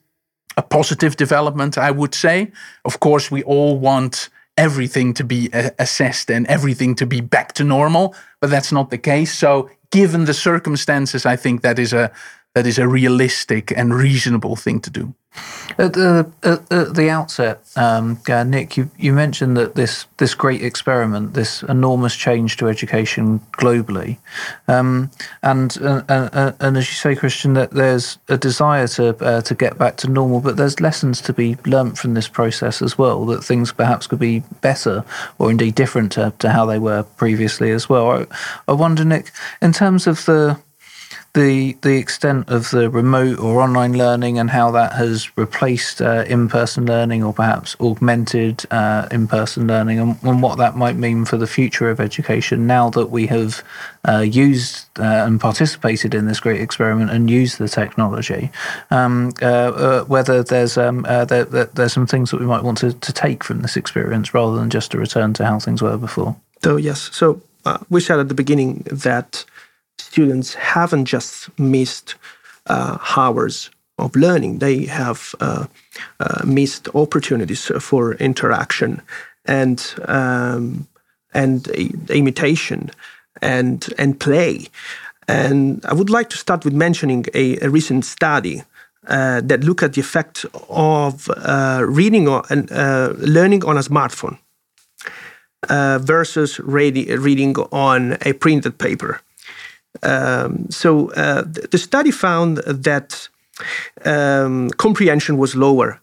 a 0.55 0.61
positive 0.61 1.17
development, 1.17 1.77
I 1.77 1.91
would 1.91 2.15
say. 2.15 2.53
Of 2.85 3.01
course, 3.01 3.29
we 3.29 3.43
all 3.43 3.77
want 3.77 4.29
everything 4.57 5.13
to 5.15 5.23
be 5.23 5.49
assessed 5.79 6.29
and 6.29 6.45
everything 6.47 6.95
to 6.95 7.05
be 7.05 7.21
back 7.21 7.53
to 7.53 7.63
normal, 7.63 8.15
but 8.39 8.49
that's 8.49 8.71
not 8.71 8.89
the 8.89 8.97
case. 8.97 9.33
So, 9.33 9.69
given 9.91 10.25
the 10.25 10.33
circumstances, 10.33 11.25
I 11.25 11.35
think 11.35 11.61
that 11.61 11.79
is 11.79 11.93
a 11.93 12.11
that 12.53 12.67
is 12.67 12.77
a 12.77 12.87
realistic 12.87 13.71
and 13.75 13.93
reasonable 13.93 14.55
thing 14.55 14.79
to 14.81 14.89
do. 14.89 15.13
At 15.79 15.93
the, 15.93 16.31
at, 16.43 16.71
at 16.71 16.93
the 16.93 17.09
outset, 17.09 17.63
um, 17.75 18.19
uh, 18.29 18.43
Nick, 18.43 18.77
you, 18.77 18.91
you 18.95 19.13
mentioned 19.13 19.57
that 19.57 19.73
this 19.73 20.05
this 20.17 20.35
great 20.35 20.63
experiment, 20.63 21.33
this 21.33 21.63
enormous 21.63 22.15
change 22.15 22.57
to 22.57 22.67
education 22.67 23.39
globally, 23.53 24.19
um, 24.67 25.09
and, 25.41 25.75
uh, 25.81 26.03
uh, 26.07 26.29
uh, 26.31 26.51
and 26.59 26.77
as 26.77 26.87
you 26.87 26.93
say, 26.93 27.15
Christian, 27.15 27.55
that 27.55 27.71
there's 27.71 28.19
a 28.29 28.37
desire 28.37 28.87
to 28.89 29.17
uh, 29.25 29.41
to 29.41 29.55
get 29.55 29.79
back 29.79 29.97
to 29.97 30.07
normal, 30.07 30.39
but 30.39 30.57
there's 30.57 30.79
lessons 30.79 31.19
to 31.21 31.33
be 31.33 31.57
learnt 31.65 31.97
from 31.97 32.13
this 32.13 32.27
process 32.27 32.83
as 32.83 32.95
well. 32.95 33.25
That 33.25 33.43
things 33.43 33.71
perhaps 33.71 34.05
could 34.05 34.19
be 34.19 34.43
better 34.61 35.03
or 35.39 35.49
indeed 35.49 35.73
different 35.73 36.11
to, 36.11 36.31
to 36.37 36.51
how 36.51 36.67
they 36.67 36.77
were 36.77 37.01
previously 37.17 37.71
as 37.71 37.89
well. 37.89 38.11
I, 38.11 38.27
I 38.67 38.73
wonder, 38.73 39.03
Nick, 39.03 39.31
in 39.63 39.73
terms 39.73 40.05
of 40.05 40.25
the 40.25 40.59
the 41.33 41.75
the 41.81 41.97
extent 41.97 42.47
of 42.47 42.69
the 42.69 42.89
remote 42.89 43.39
or 43.39 43.59
online 43.59 43.97
learning 43.97 44.37
and 44.37 44.51
how 44.51 44.69
that 44.69 44.93
has 44.93 45.35
replaced 45.35 45.99
uh, 45.99 46.23
in-person 46.27 46.85
learning 46.85 47.23
or 47.23 47.33
perhaps 47.33 47.75
augmented 47.79 48.63
uh, 48.69 49.07
in-person 49.09 49.65
learning 49.65 49.99
and, 49.99 50.15
and, 50.21 50.43
what 50.43 50.59
that 50.59 50.75
might 50.75 50.95
mean 50.95 51.25
for 51.25 51.37
the 51.37 51.47
future 51.47 51.89
of 51.89 51.99
education 51.99 52.67
now 52.67 52.87
that 52.89 53.07
we 53.07 53.25
have 53.25 53.63
uh, 54.07 54.19
used 54.19 54.87
uh, 54.99 55.25
and 55.25 55.41
participated 55.41 56.13
in 56.13 56.27
this 56.27 56.39
great 56.39 56.61
experiment 56.61 57.09
and 57.09 57.31
used 57.31 57.57
the 57.57 57.67
technology. 57.67 58.51
Um, 58.91 59.33
uh, 59.41 59.45
uh, 59.45 60.03
whether 60.03 60.43
there's 60.43 60.77
um, 60.77 61.01
there, 61.01 61.45
there's 61.45 61.93
some 61.93 62.05
things 62.05 62.29
that 62.29 62.39
we 62.39 62.45
might 62.45 62.63
want 62.63 62.77
to, 62.79 62.93
to 62.93 63.13
take 63.13 63.43
from 63.43 63.61
this 63.61 63.75
experience 63.75 64.35
rather 64.35 64.55
than 64.55 64.69
just 64.69 64.93
a 64.93 64.99
return 64.99 65.33
to 65.33 65.45
how 65.45 65.59
things 65.59 65.81
were 65.81 65.97
before. 65.97 66.35
So 66.63 66.75
yes. 66.75 67.09
So 67.11 67.41
we 67.89 68.01
said 68.01 68.19
at 68.19 68.27
the 68.27 68.35
beginning 68.35 68.83
that 68.91 69.45
students 69.97 70.53
haven't 70.53 71.05
just 71.05 71.49
missed 71.59 72.15
uh, 72.67 72.97
hours 73.17 73.69
of 73.97 74.15
learning, 74.15 74.59
they 74.59 74.85
have 74.85 75.35
uh, 75.39 75.67
uh, 76.19 76.41
missed 76.45 76.87
opportunities 76.95 77.71
for 77.79 78.15
interaction 78.15 79.01
and 79.45 79.93
um, 80.05 80.87
and 81.33 81.67
imitation 82.09 82.89
and 83.41 83.93
and 83.97 84.19
play. 84.19 84.67
And 85.27 85.85
I 85.85 85.93
would 85.93 86.09
like 86.09 86.29
to 86.29 86.37
start 86.37 86.65
with 86.65 86.73
mentioning 86.73 87.25
a, 87.33 87.57
a 87.59 87.69
recent 87.69 88.05
study 88.05 88.63
uh, 89.07 89.41
that 89.41 89.63
looked 89.63 89.83
at 89.83 89.93
the 89.93 90.01
effect 90.01 90.45
of 90.69 91.29
uh, 91.29 91.83
reading 91.85 92.27
or, 92.27 92.43
and 92.49 92.71
uh, 92.71 93.13
learning 93.17 93.63
on 93.65 93.77
a 93.77 93.81
smartphone 93.81 94.37
uh, 95.69 95.99
versus 95.99 96.57
readi- 96.57 97.17
reading 97.21 97.55
on 97.71 98.17
a 98.25 98.33
printed 98.33 98.77
paper. 98.77 99.21
Um, 100.01 100.69
so 100.69 101.11
uh, 101.11 101.43
the 101.71 101.77
study 101.77 102.11
found 102.11 102.57
that 102.57 103.29
um, 104.05 104.69
comprehension 104.71 105.37
was 105.37 105.55
lower 105.55 106.01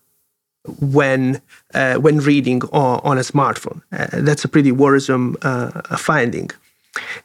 when 0.81 1.41
uh, 1.75 1.95
when 1.95 2.19
reading 2.19 2.63
on, 2.73 3.01
on 3.03 3.19
a 3.19 3.23
smartphone. 3.23 3.83
Uh, 3.93 4.07
that's 4.23 4.45
a 4.45 4.49
pretty 4.49 4.73
worrisome 4.73 5.37
uh, 5.43 5.97
finding. 5.97 6.51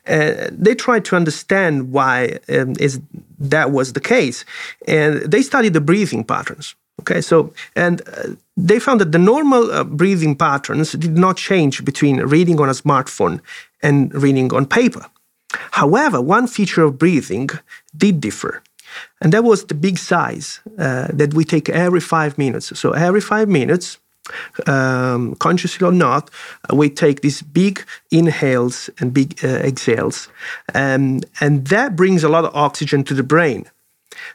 Uh, 0.08 0.48
they 0.52 0.76
tried 0.76 1.04
to 1.06 1.16
understand 1.16 1.92
why 1.92 2.40
um, 2.50 2.74
is 2.80 3.00
that 3.40 3.72
was 3.72 3.94
the 3.94 4.00
case, 4.00 4.46
and 4.88 5.22
they 5.32 5.42
studied 5.42 5.74
the 5.74 5.82
breathing 5.82 6.24
patterns. 6.24 6.76
Okay, 7.02 7.22
so 7.22 7.54
and 7.76 8.02
uh, 8.08 8.36
they 8.56 8.80
found 8.80 9.02
that 9.02 9.12
the 9.12 9.20
normal 9.20 9.84
breathing 9.84 10.36
patterns 10.36 10.94
did 10.94 11.18
not 11.18 11.36
change 11.38 11.84
between 11.84 12.22
reading 12.22 12.60
on 12.60 12.70
a 12.70 12.74
smartphone 12.74 13.42
and 13.82 14.14
reading 14.14 14.54
on 14.54 14.66
paper. 14.66 15.06
However, 15.72 16.22
one 16.22 16.48
feature 16.48 16.84
of 16.84 16.98
breathing 16.98 17.50
did 17.96 18.22
differ. 18.22 18.62
And 19.22 19.34
that 19.34 19.44
was 19.44 19.66
the 19.66 19.76
big 19.76 19.98
sighs 19.98 20.62
uh, 20.78 21.08
that 21.14 21.34
we 21.34 21.44
take 21.44 21.70
every 21.70 22.00
five 22.00 22.38
minutes. 22.38 22.78
So 22.80 22.92
every 22.92 23.22
five 23.22 23.50
minutes, 23.50 23.98
um, 24.68 25.36
consciously 25.36 25.86
or 25.86 25.92
not, 25.92 26.30
uh, 26.72 26.76
we 26.76 26.90
take 26.90 27.22
these 27.22 27.42
big 27.42 27.84
inhales 28.12 28.90
and 29.00 29.14
big 29.14 29.44
uh, 29.44 29.48
exhales. 29.48 30.30
Um, 30.74 31.22
and 31.42 31.68
that 31.68 31.96
brings 31.96 32.24
a 32.24 32.30
lot 32.30 32.46
of 32.46 32.56
oxygen 32.56 33.04
to 33.06 33.14
the 33.14 33.24
brain. 33.24 33.66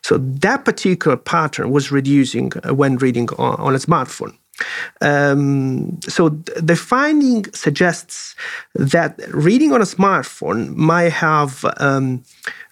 So 0.03 0.19
that 0.19 0.65
particular 0.65 1.17
pattern 1.17 1.71
was 1.71 1.91
reducing 1.91 2.53
uh, 2.65 2.75
when 2.75 2.97
reading 2.97 3.29
on, 3.39 3.55
on 3.57 3.75
a 3.75 3.79
smartphone. 3.79 4.37
Um, 5.01 6.01
so 6.03 6.29
the 6.29 6.77
finding 6.77 7.45
suggests 7.53 8.35
that 8.75 9.21
reading 9.33 9.73
on 9.73 9.81
a 9.81 9.85
smartphone 9.85 10.75
might 10.75 11.13
have 11.13 11.65
um, 11.79 12.23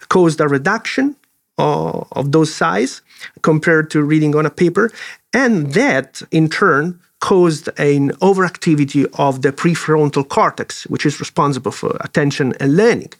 caused 0.09 0.39
a 0.41 0.47
reduction 0.47 1.15
of, 1.57 2.07
of 2.13 2.31
those 2.31 2.53
sighs 2.53 3.01
compared 3.41 3.89
to 3.91 4.03
reading 4.03 4.35
on 4.35 4.45
a 4.45 4.49
paper, 4.49 4.91
and 5.33 5.73
that 5.73 6.21
in 6.31 6.49
turn 6.49 6.99
caused 7.19 7.67
an 7.77 8.11
overactivity 8.21 9.05
of 9.19 9.41
the 9.41 9.51
prefrontal 9.51 10.25
cortex, 10.27 10.87
which 10.87 11.05
is 11.05 11.19
responsible 11.19 11.71
for 11.71 11.97
attention 11.99 12.53
and 12.61 12.77
learning, 12.77 13.11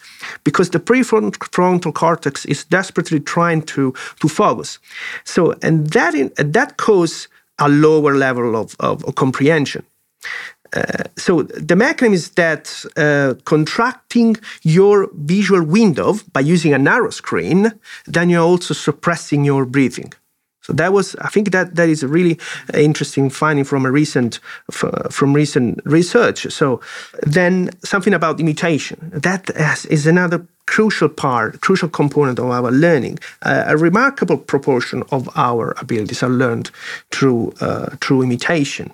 because 0.46 0.70
the 0.70 0.80
prefrontal 0.80 1.94
cortex 1.94 2.46
is 2.46 2.64
desperately 2.64 3.20
trying 3.20 3.62
to, 3.62 3.94
to 4.22 4.30
focus. 4.30 4.80
So, 5.26 5.54
and 5.62 5.88
that 5.88 6.16
in, 6.16 6.32
that 6.38 6.78
causes 6.78 7.28
a 7.60 7.70
lower 7.70 8.16
level 8.16 8.56
of, 8.56 8.76
of, 8.80 9.04
of 9.06 9.16
comprehension. 9.16 9.84
Uh, 10.74 11.04
so 11.18 11.44
the 11.44 11.76
mechanism 11.76 12.14
is 12.14 12.30
that 12.32 12.86
uh, 12.96 13.34
contracting 13.46 14.38
your 14.62 15.10
visual 15.14 15.64
window 15.64 16.16
by 16.32 16.42
using 16.42 16.74
a 16.74 16.78
narrow 16.78 17.10
screen, 17.10 17.72
then 18.06 18.30
you're 18.30 18.44
also 18.44 18.74
suppressing 18.74 19.44
your 19.44 19.66
breathing. 19.66 20.14
So 20.70 20.74
that 20.76 20.94
was, 20.94 21.16
I 21.16 21.30
think 21.30 21.52
that 21.52 21.76
that 21.76 21.90
is 21.90 22.04
a 22.04 22.08
really 22.08 22.38
interesting 22.76 23.32
finding 23.32 23.66
from 23.66 23.86
a 23.86 23.92
recent 23.92 24.40
from 25.10 25.34
recent 25.34 25.80
research. 25.84 26.46
So 26.52 26.80
then 27.24 27.72
something 27.84 28.14
about 28.14 28.40
imitation 28.40 28.98
that 29.12 29.50
is 29.90 30.06
another 30.06 30.46
crucial 30.68 31.10
part, 31.10 31.60
crucial 31.62 31.90
component 31.90 32.38
of 32.38 32.46
our 32.52 32.72
learning. 32.72 33.18
Uh, 33.42 33.64
a 33.66 33.78
remarkable 33.78 34.38
proportion 34.38 35.02
of 35.12 35.28
our 35.36 35.74
abilities 35.82 36.22
are 36.22 36.30
learned 36.30 36.70
through 37.10 37.52
uh, 37.62 37.90
through 38.00 38.22
imitation. 38.22 38.92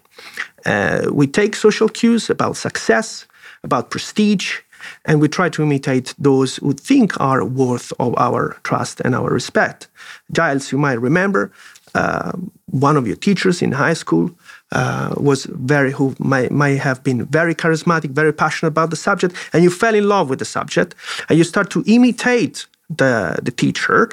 Uh, 0.65 1.09
we 1.11 1.27
take 1.27 1.57
social 1.57 1.89
cues 1.89 2.29
about 2.29 2.55
success, 2.55 3.27
about 3.63 3.89
prestige, 3.89 4.61
and 5.05 5.21
we 5.21 5.27
try 5.27 5.49
to 5.49 5.63
imitate 5.63 6.13
those 6.17 6.57
who 6.57 6.73
think 6.73 7.19
are 7.19 7.43
worth 7.43 7.91
of 7.99 8.15
our 8.17 8.57
trust 8.63 9.01
and 9.01 9.15
our 9.15 9.29
respect. 9.29 9.87
Giles, 10.31 10.71
you 10.71 10.77
might 10.77 10.99
remember, 10.99 11.51
uh, 11.93 12.33
one 12.71 12.97
of 12.97 13.07
your 13.07 13.15
teachers 13.15 13.61
in 13.61 13.71
high 13.71 13.93
school 13.93 14.31
uh, 14.71 15.13
was 15.17 15.45
very 15.45 15.91
who 15.91 16.15
may, 16.19 16.49
may 16.49 16.75
have 16.75 17.03
been 17.03 17.25
very 17.25 17.55
charismatic, 17.55 18.09
very 18.11 18.33
passionate 18.33 18.69
about 18.69 18.89
the 18.89 18.95
subject, 18.95 19.35
and 19.53 19.63
you 19.63 19.69
fell 19.69 19.95
in 19.95 20.07
love 20.07 20.29
with 20.29 20.39
the 20.39 20.45
subject, 20.45 20.95
and 21.29 21.37
you 21.37 21.43
start 21.43 21.69
to 21.69 21.83
imitate 21.87 22.65
the, 22.89 23.39
the 23.41 23.51
teacher 23.51 24.09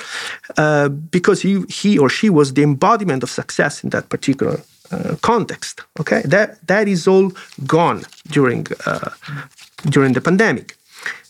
uh, 0.57 0.89
because 0.89 1.43
he, 1.43 1.63
he 1.69 1.99
or 1.99 2.09
she 2.09 2.31
was 2.31 2.55
the 2.55 2.63
embodiment 2.63 3.23
of 3.23 3.31
success 3.31 3.83
in 3.85 3.91
that 3.91 4.09
particular 4.09 4.61
uh, 4.93 5.17
context. 5.23 5.81
Okay, 5.99 6.23
that 6.25 6.65
that 6.67 6.87
is 6.87 7.09
all 7.09 7.33
gone 7.67 8.03
during 8.29 8.67
uh, 8.87 9.11
during 9.91 10.15
the 10.15 10.21
pandemic. 10.21 10.77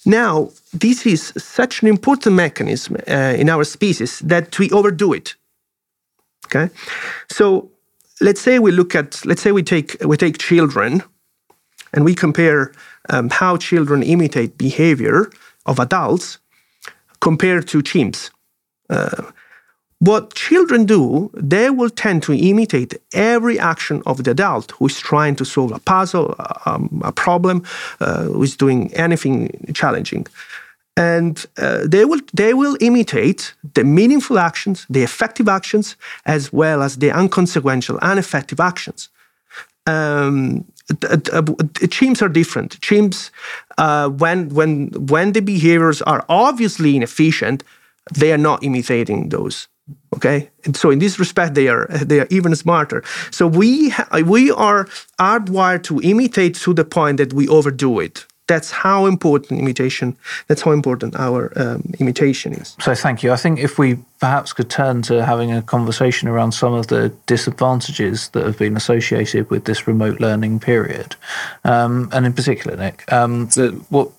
Now, 0.04 0.50
this 0.72 1.06
is 1.06 1.32
such 1.36 1.82
an 1.82 1.88
important 1.88 2.34
mechanism 2.34 2.96
uh, 3.08 3.34
in 3.38 3.48
our 3.48 3.64
species 3.64 4.18
that 4.20 4.58
we 4.58 4.70
overdo 4.70 5.12
it. 5.12 5.36
Okay, 6.46 6.68
so 7.30 7.70
let's 8.20 8.40
say 8.40 8.58
we 8.58 8.72
look 8.72 8.94
at 8.94 9.24
let's 9.24 9.42
say 9.42 9.52
we 9.52 9.62
take 9.62 9.96
we 10.04 10.16
take 10.16 10.38
children, 10.38 11.02
and 11.92 12.04
we 12.04 12.14
compare 12.14 12.72
um, 13.08 13.30
how 13.30 13.56
children 13.56 14.02
imitate 14.02 14.58
behavior 14.58 15.30
of 15.64 15.78
adults 15.78 16.38
compared 17.20 17.68
to 17.68 17.82
chimps. 17.82 18.30
Uh, 18.90 19.30
what 20.02 20.34
children 20.34 20.84
do, 20.84 21.30
they 21.32 21.70
will 21.70 21.88
tend 21.88 22.24
to 22.24 22.32
imitate 22.32 22.94
every 23.14 23.56
action 23.56 24.02
of 24.04 24.24
the 24.24 24.32
adult 24.32 24.72
who 24.72 24.86
is 24.86 24.98
trying 24.98 25.36
to 25.36 25.44
solve 25.44 25.70
a 25.70 25.78
puzzle, 25.78 26.34
um, 26.66 27.00
a 27.04 27.12
problem, 27.12 27.62
uh, 28.00 28.24
who 28.24 28.42
is 28.42 28.56
doing 28.56 28.92
anything 28.94 29.48
challenging. 29.74 30.26
And 30.96 31.46
uh, 31.56 31.86
they, 31.86 32.04
will, 32.04 32.20
they 32.34 32.52
will 32.52 32.76
imitate 32.80 33.54
the 33.74 33.84
meaningful 33.84 34.40
actions, 34.40 34.86
the 34.90 35.04
effective 35.04 35.48
actions, 35.48 35.94
as 36.26 36.52
well 36.52 36.82
as 36.82 36.96
the 36.96 37.12
unconsequential, 37.12 37.98
ineffective 37.98 38.58
actions. 38.58 39.08
Um, 39.86 40.64
chimps 40.90 42.22
are 42.22 42.28
different. 42.28 42.80
Chimps, 42.80 43.30
uh, 43.78 44.08
when, 44.08 44.48
when, 44.48 44.88
when 45.06 45.30
the 45.32 45.42
behaviors 45.42 46.02
are 46.02 46.24
obviously 46.28 46.96
inefficient, 46.96 47.62
they 48.12 48.32
are 48.32 48.38
not 48.38 48.64
imitating 48.64 49.28
those 49.28 49.68
okay? 50.14 50.50
And 50.64 50.76
so 50.76 50.90
in 50.90 50.98
this 50.98 51.18
respect 51.18 51.54
they 51.54 51.68
are 51.68 51.86
they 51.88 52.20
are 52.20 52.26
even 52.30 52.54
smarter. 52.56 53.02
So 53.30 53.46
we 53.46 53.92
we 54.24 54.50
are 54.50 54.86
hardwired 55.18 55.82
to 55.84 56.00
imitate 56.02 56.54
to 56.64 56.74
the 56.74 56.84
point 56.84 57.16
that 57.18 57.32
we 57.32 57.48
overdo 57.48 58.00
it. 58.00 58.26
That's 58.48 58.70
how 58.70 59.06
important 59.06 59.60
imitation 59.60 60.16
that's 60.48 60.62
how 60.62 60.72
important 60.72 61.16
our 61.16 61.52
um, 61.56 61.82
imitation 61.98 62.52
is. 62.52 62.76
So 62.80 62.94
thank 62.94 63.22
you. 63.22 63.32
I 63.32 63.36
think 63.36 63.60
if 63.60 63.78
we 63.78 63.98
perhaps 64.20 64.52
could 64.52 64.68
turn 64.68 65.02
to 65.02 65.24
having 65.24 65.52
a 65.52 65.62
conversation 65.62 66.28
around 66.28 66.52
some 66.52 66.74
of 66.74 66.86
the 66.86 67.12
disadvantages 67.26 68.28
that 68.30 68.44
have 68.44 68.58
been 68.58 68.76
associated 68.76 69.50
with 69.50 69.64
this 69.64 69.86
remote 69.88 70.20
learning 70.20 70.60
period 70.60 71.16
um, 71.64 72.08
and 72.12 72.24
in 72.24 72.32
particular 72.32 72.76
nick 72.76 73.10
um, 73.12 73.48
the, 73.56 73.70
what 73.90 74.12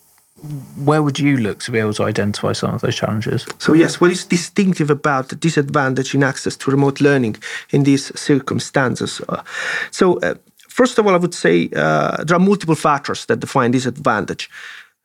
where 0.83 1.01
would 1.01 1.19
you 1.19 1.37
look 1.37 1.59
to 1.59 1.71
be 1.71 1.79
able 1.79 1.93
to 1.93 2.03
identify 2.03 2.51
some 2.51 2.73
of 2.73 2.81
those 2.81 2.95
challenges? 2.95 3.45
So, 3.59 3.73
yes, 3.73 4.01
what 4.01 4.11
is 4.11 4.25
distinctive 4.25 4.89
about 4.89 5.29
the 5.29 5.35
disadvantage 5.35 6.13
in 6.13 6.23
access 6.23 6.57
to 6.57 6.71
remote 6.71 6.99
learning 6.99 7.37
in 7.69 7.83
these 7.83 8.17
circumstances? 8.19 9.21
Uh, 9.29 9.41
so, 9.91 10.19
uh, 10.19 10.35
first 10.67 10.97
of 10.97 11.07
all, 11.07 11.13
I 11.13 11.17
would 11.17 11.33
say 11.33 11.69
uh, 11.75 12.23
there 12.23 12.35
are 12.35 12.45
multiple 12.45 12.75
factors 12.75 13.25
that 13.27 13.39
define 13.39 13.71
disadvantage. 13.71 14.49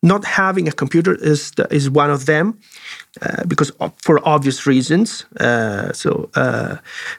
Not 0.03 0.24
having 0.24 0.68
a 0.68 0.72
computer 0.72 1.14
is 1.14 1.53
the, 1.53 1.72
is 1.72 1.88
one 1.88 2.11
of 2.11 2.27
them, 2.27 2.59
uh, 3.22 3.44
because 3.46 3.70
for 3.96 4.20
obvious 4.29 4.66
reasons. 4.66 5.24
Uh, 5.38 5.92
so, 5.92 6.31
uh, 6.35 6.77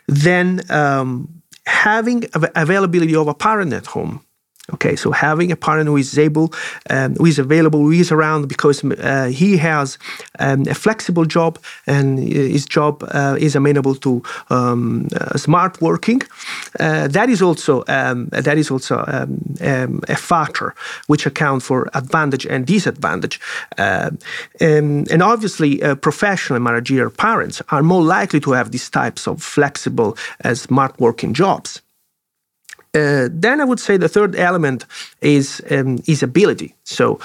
then 0.08 0.62
um, 0.70 1.42
having 1.66 2.26
availability 2.56 3.16
of 3.16 3.28
a 3.28 3.34
parent 3.34 3.74
at 3.74 3.86
home 3.86 4.22
Okay, 4.74 4.96
so 4.96 5.12
having 5.12 5.52
a 5.52 5.56
partner 5.56 5.86
who 5.86 5.98
is 5.98 6.18
able, 6.18 6.54
um, 6.90 7.16
who 7.16 7.26
is 7.26 7.40
available, 7.40 7.80
who 7.80 7.92
is 7.92 8.12
around 8.12 8.48
because 8.48 8.84
uh, 8.84 9.32
he 9.34 9.58
has 9.58 9.98
um, 10.40 10.66
a 10.68 10.74
flexible 10.74 11.26
job 11.26 11.60
and 11.88 12.20
his 12.20 12.66
job 12.66 13.04
uh, 13.12 13.36
is 13.40 13.56
amenable 13.56 13.96
to 13.96 14.22
um, 14.50 15.08
uh, 15.16 15.38
smart 15.38 15.82
working. 15.82 16.22
Uh, 16.80 17.08
that 17.08 17.30
is 17.30 17.42
also 17.42 17.84
um, 17.88 18.28
that 18.32 18.58
is 18.58 18.70
also 18.70 19.04
um, 19.08 19.40
um, 19.62 20.02
a 20.08 20.16
factor 20.16 20.76
which 21.08 21.26
account 21.26 21.64
for 21.64 21.90
advantage 21.94 22.46
and 22.46 22.68
disadvantage. 22.68 23.40
Uh, 23.78 24.12
and 24.60 25.22
obviously, 25.24 25.82
uh, 25.82 25.96
professional 25.96 26.56
and 26.58 26.64
managerial 26.64 27.10
parents 27.10 27.62
are 27.70 27.84
more 27.84 28.04
likely 28.04 28.40
to 28.40 28.52
have 28.52 28.72
these 28.72 28.90
types 28.90 29.28
of 29.28 29.42
flexible, 29.42 30.18
smart 30.54 31.00
working 31.00 31.34
jobs. 31.34 31.82
Uh, 32.96 33.28
then 33.32 33.62
I 33.62 33.66
would 33.66 33.80
say 33.80 33.98
the 33.98 34.10
third 34.10 34.36
element 34.36 34.86
is 35.22 35.62
um, 35.70 36.00
is 36.08 36.24
ability. 36.24 36.74
So 36.84 37.20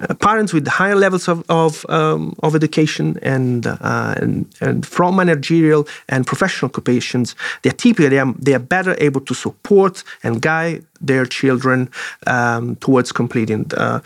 uh, 0.00 0.12
parents 0.14 0.52
with 0.52 0.66
higher 0.66 0.96
levels 0.96 1.28
of 1.28 1.44
of, 1.48 1.86
um, 1.88 2.34
of 2.42 2.54
education 2.54 3.16
and, 3.22 3.64
uh, 3.66 4.14
and, 4.20 4.46
and 4.60 4.84
from 4.84 5.14
managerial 5.14 5.86
and 6.08 6.26
professional 6.26 6.68
occupations, 6.68 7.36
they 7.62 7.70
are 7.70 7.76
typically 7.76 8.08
they 8.08 8.18
are, 8.18 8.34
they 8.40 8.54
are 8.54 8.58
better 8.58 8.96
able 8.98 9.20
to 9.20 9.34
support 9.34 10.02
and 10.24 10.42
guide 10.42 10.84
their 11.00 11.26
children 11.26 11.88
um, 12.26 12.74
towards 12.76 13.12
completing 13.12 13.70
uh, 13.76 14.00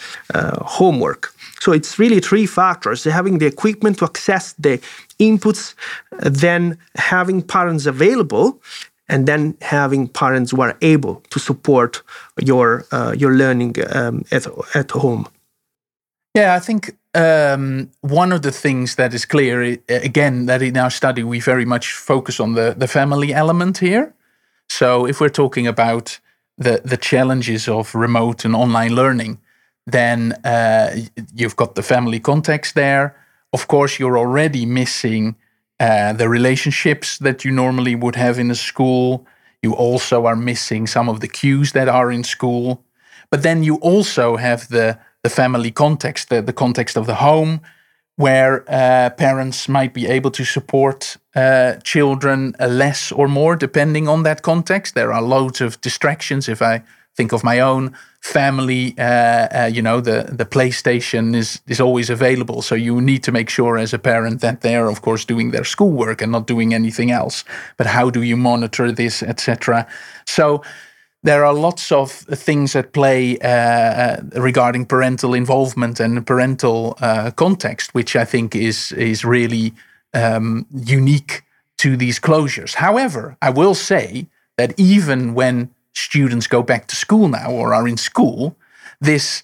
homework. 0.60 1.32
So 1.60 1.72
it's 1.72 1.98
really 1.98 2.20
three 2.20 2.46
factors: 2.46 3.04
having 3.04 3.38
the 3.38 3.46
equipment 3.46 3.98
to 3.98 4.04
access 4.04 4.52
the 4.58 4.78
inputs, 5.18 5.74
then 6.20 6.76
having 6.96 7.42
parents 7.42 7.86
available, 7.86 8.60
and 9.08 9.26
then 9.26 9.56
having 9.60 10.08
parents 10.08 10.50
who 10.52 10.62
are 10.62 10.76
able 10.80 11.22
to 11.30 11.38
support 11.38 12.02
your 12.36 12.84
uh, 12.92 13.14
your 13.16 13.34
learning 13.34 13.76
um, 13.94 14.24
at 14.30 14.46
at 14.74 14.90
home. 14.90 15.26
Yeah, 16.34 16.54
I 16.54 16.60
think 16.60 16.96
um, 17.14 17.90
one 18.00 18.32
of 18.32 18.42
the 18.42 18.52
things 18.52 18.94
that 18.94 19.14
is 19.14 19.24
clear, 19.24 19.78
again, 19.88 20.46
that 20.46 20.62
in 20.62 20.76
our 20.76 20.90
study 20.90 21.22
we 21.24 21.40
very 21.40 21.64
much 21.64 21.92
focus 21.92 22.40
on 22.40 22.54
the, 22.54 22.74
the 22.76 22.86
family 22.86 23.32
element 23.32 23.78
here. 23.78 24.14
So 24.68 25.06
if 25.06 25.20
we're 25.20 25.30
talking 25.30 25.66
about 25.66 26.20
the, 26.58 26.80
the 26.84 26.96
challenges 26.96 27.68
of 27.68 27.94
remote 27.94 28.44
and 28.44 28.54
online 28.54 28.94
learning, 28.94 29.38
then 29.86 30.32
uh, 30.44 30.96
you've 31.34 31.56
got 31.56 31.74
the 31.74 31.82
family 31.82 32.20
context 32.20 32.74
there. 32.74 33.16
Of 33.52 33.66
course, 33.66 33.98
you're 33.98 34.18
already 34.18 34.66
missing 34.66 35.36
uh, 35.80 36.12
the 36.12 36.28
relationships 36.28 37.18
that 37.18 37.44
you 37.44 37.52
normally 37.52 37.94
would 37.94 38.16
have 38.16 38.38
in 38.38 38.50
a 38.50 38.54
school. 38.54 39.26
You 39.62 39.74
also 39.74 40.26
are 40.26 40.36
missing 40.36 40.86
some 40.86 41.08
of 41.08 41.20
the 41.20 41.28
cues 41.28 41.72
that 41.72 41.88
are 41.88 42.10
in 42.12 42.24
school. 42.24 42.84
But 43.30 43.42
then 43.42 43.62
you 43.62 43.76
also 43.76 44.36
have 44.36 44.68
the 44.68 44.98
the 45.22 45.30
family 45.30 45.72
context, 45.72 46.28
the, 46.28 46.40
the 46.40 46.52
context 46.52 46.96
of 46.96 47.06
the 47.06 47.16
home, 47.16 47.60
where 48.16 48.64
uh, 48.68 49.10
parents 49.10 49.68
might 49.68 49.92
be 49.92 50.06
able 50.06 50.30
to 50.30 50.44
support 50.44 51.16
uh, 51.34 51.74
children 51.82 52.54
uh, 52.60 52.66
less 52.66 53.12
or 53.12 53.28
more 53.28 53.56
depending 53.56 54.08
on 54.08 54.22
that 54.22 54.42
context. 54.42 54.94
There 54.94 55.12
are 55.12 55.22
loads 55.22 55.60
of 55.60 55.80
distractions. 55.80 56.48
If 56.48 56.62
I 56.62 56.82
think 57.16 57.32
of 57.32 57.42
my 57.42 57.60
own 57.60 57.96
family, 58.20 58.94
uh, 58.98 59.02
uh, 59.02 59.70
you 59.72 59.80
know, 59.80 60.00
the, 60.00 60.28
the 60.30 60.44
PlayStation 60.44 61.34
is, 61.34 61.60
is 61.66 61.80
always 61.80 62.10
available. 62.10 62.62
So 62.62 62.74
you 62.74 63.00
need 63.00 63.22
to 63.24 63.32
make 63.32 63.48
sure 63.48 63.78
as 63.78 63.94
a 63.94 63.98
parent 63.98 64.40
that 64.40 64.60
they're, 64.60 64.88
of 64.88 65.02
course, 65.02 65.24
doing 65.24 65.50
their 65.50 65.64
schoolwork 65.64 66.20
and 66.20 66.32
not 66.32 66.46
doing 66.46 66.74
anything 66.74 67.10
else. 67.10 67.44
But 67.76 67.86
how 67.86 68.10
do 68.10 68.22
you 68.22 68.36
monitor 68.36 68.92
this, 68.92 69.22
etc.? 69.22 69.86
So 70.26 70.62
there 71.22 71.44
are 71.44 71.54
lots 71.54 71.90
of 71.90 72.12
things 72.12 72.76
at 72.76 72.92
play 72.92 73.38
uh, 73.38 73.48
uh, 73.48 74.20
regarding 74.36 74.86
parental 74.86 75.34
involvement 75.34 76.00
and 76.00 76.26
parental 76.26 76.96
uh, 77.00 77.30
context, 77.32 77.94
which 77.94 78.14
I 78.14 78.24
think 78.24 78.54
is 78.54 78.92
is 78.92 79.24
really 79.24 79.72
um, 80.14 80.66
unique 80.72 81.42
to 81.78 81.96
these 81.96 82.20
closures. 82.20 82.74
However, 82.74 83.36
I 83.42 83.50
will 83.50 83.74
say 83.74 84.26
that 84.56 84.74
even 84.78 85.34
when 85.34 85.70
students 85.98 86.46
go 86.46 86.62
back 86.62 86.86
to 86.88 86.96
school 86.96 87.28
now 87.28 87.50
or 87.50 87.74
are 87.74 87.88
in 87.88 87.96
school, 87.96 88.56
this 89.00 89.42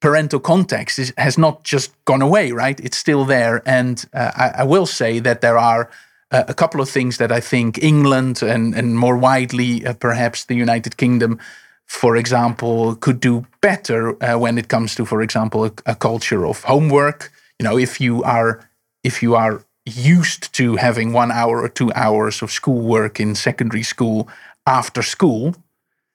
parental 0.00 0.40
context 0.40 0.98
is, 0.98 1.12
has 1.16 1.38
not 1.38 1.64
just 1.64 1.92
gone 2.04 2.22
away, 2.22 2.52
right? 2.52 2.78
It's 2.80 2.96
still 2.96 3.24
there, 3.24 3.62
and 3.66 4.04
uh, 4.12 4.32
I, 4.36 4.48
I 4.60 4.64
will 4.64 4.86
say 4.86 5.18
that 5.20 5.40
there 5.40 5.58
are 5.58 5.90
uh, 6.30 6.44
a 6.48 6.54
couple 6.54 6.80
of 6.80 6.90
things 6.90 7.16
that 7.18 7.32
I 7.32 7.40
think 7.40 7.82
England 7.82 8.42
and, 8.42 8.74
and 8.74 8.98
more 8.98 9.16
widely, 9.16 9.86
uh, 9.86 9.94
perhaps 9.94 10.44
the 10.44 10.54
United 10.54 10.96
Kingdom, 10.96 11.38
for 11.86 12.16
example, 12.16 12.96
could 12.96 13.20
do 13.20 13.46
better 13.60 14.22
uh, 14.22 14.38
when 14.38 14.58
it 14.58 14.68
comes 14.68 14.94
to, 14.96 15.06
for 15.06 15.22
example, 15.22 15.64
a, 15.64 15.72
a, 15.86 15.94
culture 15.94 16.44
of 16.46 16.64
homework. 16.64 17.30
You 17.58 17.64
know, 17.64 17.78
if 17.78 18.00
you 18.00 18.22
are 18.24 18.68
if 19.02 19.22
you 19.22 19.36
are 19.36 19.64
used 19.86 20.52
to 20.54 20.76
having 20.76 21.12
one 21.12 21.30
hour 21.30 21.62
or 21.62 21.68
two 21.68 21.92
hours 21.94 22.42
of 22.42 22.50
schoolwork 22.50 23.20
in 23.20 23.34
secondary 23.34 23.82
school 23.82 24.28
after 24.66 25.02
school, 25.02 25.54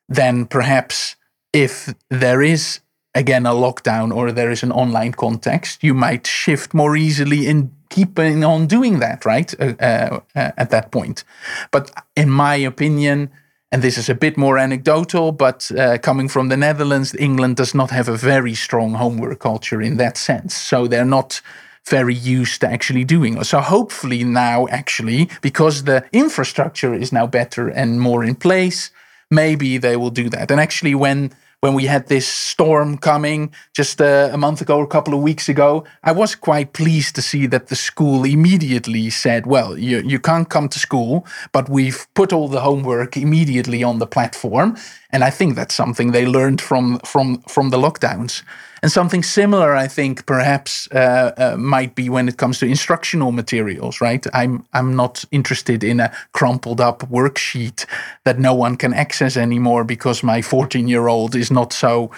then 0.09 0.45
perhaps 0.45 1.15
if 1.53 1.93
there 2.09 2.41
is 2.41 2.81
again 3.15 3.45
a 3.45 3.53
lockdown 3.53 4.13
or 4.15 4.31
there 4.31 4.51
is 4.51 4.63
an 4.63 4.71
online 4.71 5.13
context, 5.13 5.83
you 5.83 5.93
might 5.93 6.27
shift 6.27 6.73
more 6.73 6.95
easily 6.95 7.47
in 7.47 7.71
keeping 7.89 8.43
on 8.43 8.67
doing 8.67 8.99
that, 8.99 9.25
right? 9.25 9.53
Uh, 9.59 9.73
uh, 9.79 10.19
uh, 10.35 10.51
at 10.57 10.69
that 10.69 10.91
point. 10.91 11.23
But 11.71 11.91
in 12.15 12.29
my 12.29 12.55
opinion, 12.55 13.29
and 13.71 13.81
this 13.81 13.97
is 13.97 14.09
a 14.09 14.15
bit 14.15 14.37
more 14.37 14.57
anecdotal, 14.57 15.31
but 15.31 15.71
uh, 15.71 15.97
coming 15.99 16.27
from 16.27 16.49
the 16.49 16.57
Netherlands, 16.57 17.15
England 17.15 17.55
does 17.55 17.75
not 17.75 17.91
have 17.91 18.07
a 18.07 18.17
very 18.17 18.55
strong 18.55 18.93
homework 18.93 19.39
culture 19.39 19.81
in 19.81 19.97
that 19.97 20.17
sense. 20.17 20.55
So 20.55 20.87
they're 20.87 21.05
not 21.05 21.41
very 21.87 22.15
used 22.15 22.61
to 22.61 22.67
actually 22.67 23.03
doing. 23.03 23.43
So 23.43 23.59
hopefully 23.59 24.23
now, 24.23 24.67
actually, 24.67 25.29
because 25.41 25.83
the 25.83 26.03
infrastructure 26.11 26.93
is 26.93 27.11
now 27.11 27.27
better 27.27 27.67
and 27.67 27.99
more 27.99 28.23
in 28.23 28.35
place, 28.35 28.91
maybe 29.29 29.77
they 29.77 29.95
will 29.95 30.09
do 30.09 30.29
that. 30.29 30.51
And 30.51 30.59
actually, 30.59 30.95
when 30.95 31.31
when 31.61 31.73
we 31.73 31.85
had 31.85 32.07
this 32.07 32.27
storm 32.27 32.97
coming 32.97 33.53
just 33.73 33.99
uh, 34.01 34.29
a 34.31 34.37
month 34.37 34.61
ago, 34.61 34.81
a 34.81 34.87
couple 34.87 35.13
of 35.13 35.21
weeks 35.21 35.49
ago, 35.49 35.83
I 36.03 36.13
was 36.13 36.33
quite 36.35 36.71
pleased 36.71 37.15
to 37.15 37.21
see 37.21 37.47
that 37.47 37.67
the 37.67 37.75
school 37.75 38.23
immediately 38.23 39.09
said, 39.09 39.45
well, 39.45 39.77
you, 39.77 39.99
you 39.99 40.19
can't 40.19 40.49
come 40.49 40.69
to 40.69 40.79
school, 40.79 41.27
but 41.51 41.67
we've 41.67 42.07
put 42.13 42.31
all 42.31 42.47
the 42.47 42.61
homework 42.61 43.17
immediately 43.17 43.83
on 43.83 43.99
the 43.99 44.07
platform. 44.07 44.77
And 45.11 45.23
I 45.23 45.31
think 45.31 45.55
that's 45.55 45.75
something 45.75 46.11
they 46.11 46.25
learned 46.25 46.61
from, 46.61 46.99
from, 46.99 47.41
from 47.41 47.71
the 47.71 47.77
lockdowns. 47.77 48.41
And 48.81 48.91
something 48.91 49.23
similar, 49.23 49.75
I 49.75 49.87
think, 49.87 50.25
perhaps 50.25 50.87
uh, 50.91 51.31
uh, 51.37 51.57
might 51.57 51.95
be 51.95 52.09
when 52.09 52.27
it 52.29 52.37
comes 52.37 52.59
to 52.59 52.65
instructional 52.65 53.31
materials, 53.31 54.01
right? 54.01 54.25
I'm 54.33 54.65
I'm 54.73 54.95
not 54.95 55.25
interested 55.31 55.83
in 55.83 55.99
a 55.99 56.11
crumpled 56.31 56.79
up 56.79 56.99
worksheet 57.09 57.85
that 58.23 58.39
no 58.39 58.53
one 58.53 58.77
can 58.77 58.93
access 58.93 59.35
anymore 59.37 59.83
because 59.83 60.23
my 60.23 60.41
14 60.41 60.87
year 60.87 61.07
old 61.07 61.35
is 61.35 61.51
not 61.51 61.73
so 61.73 62.11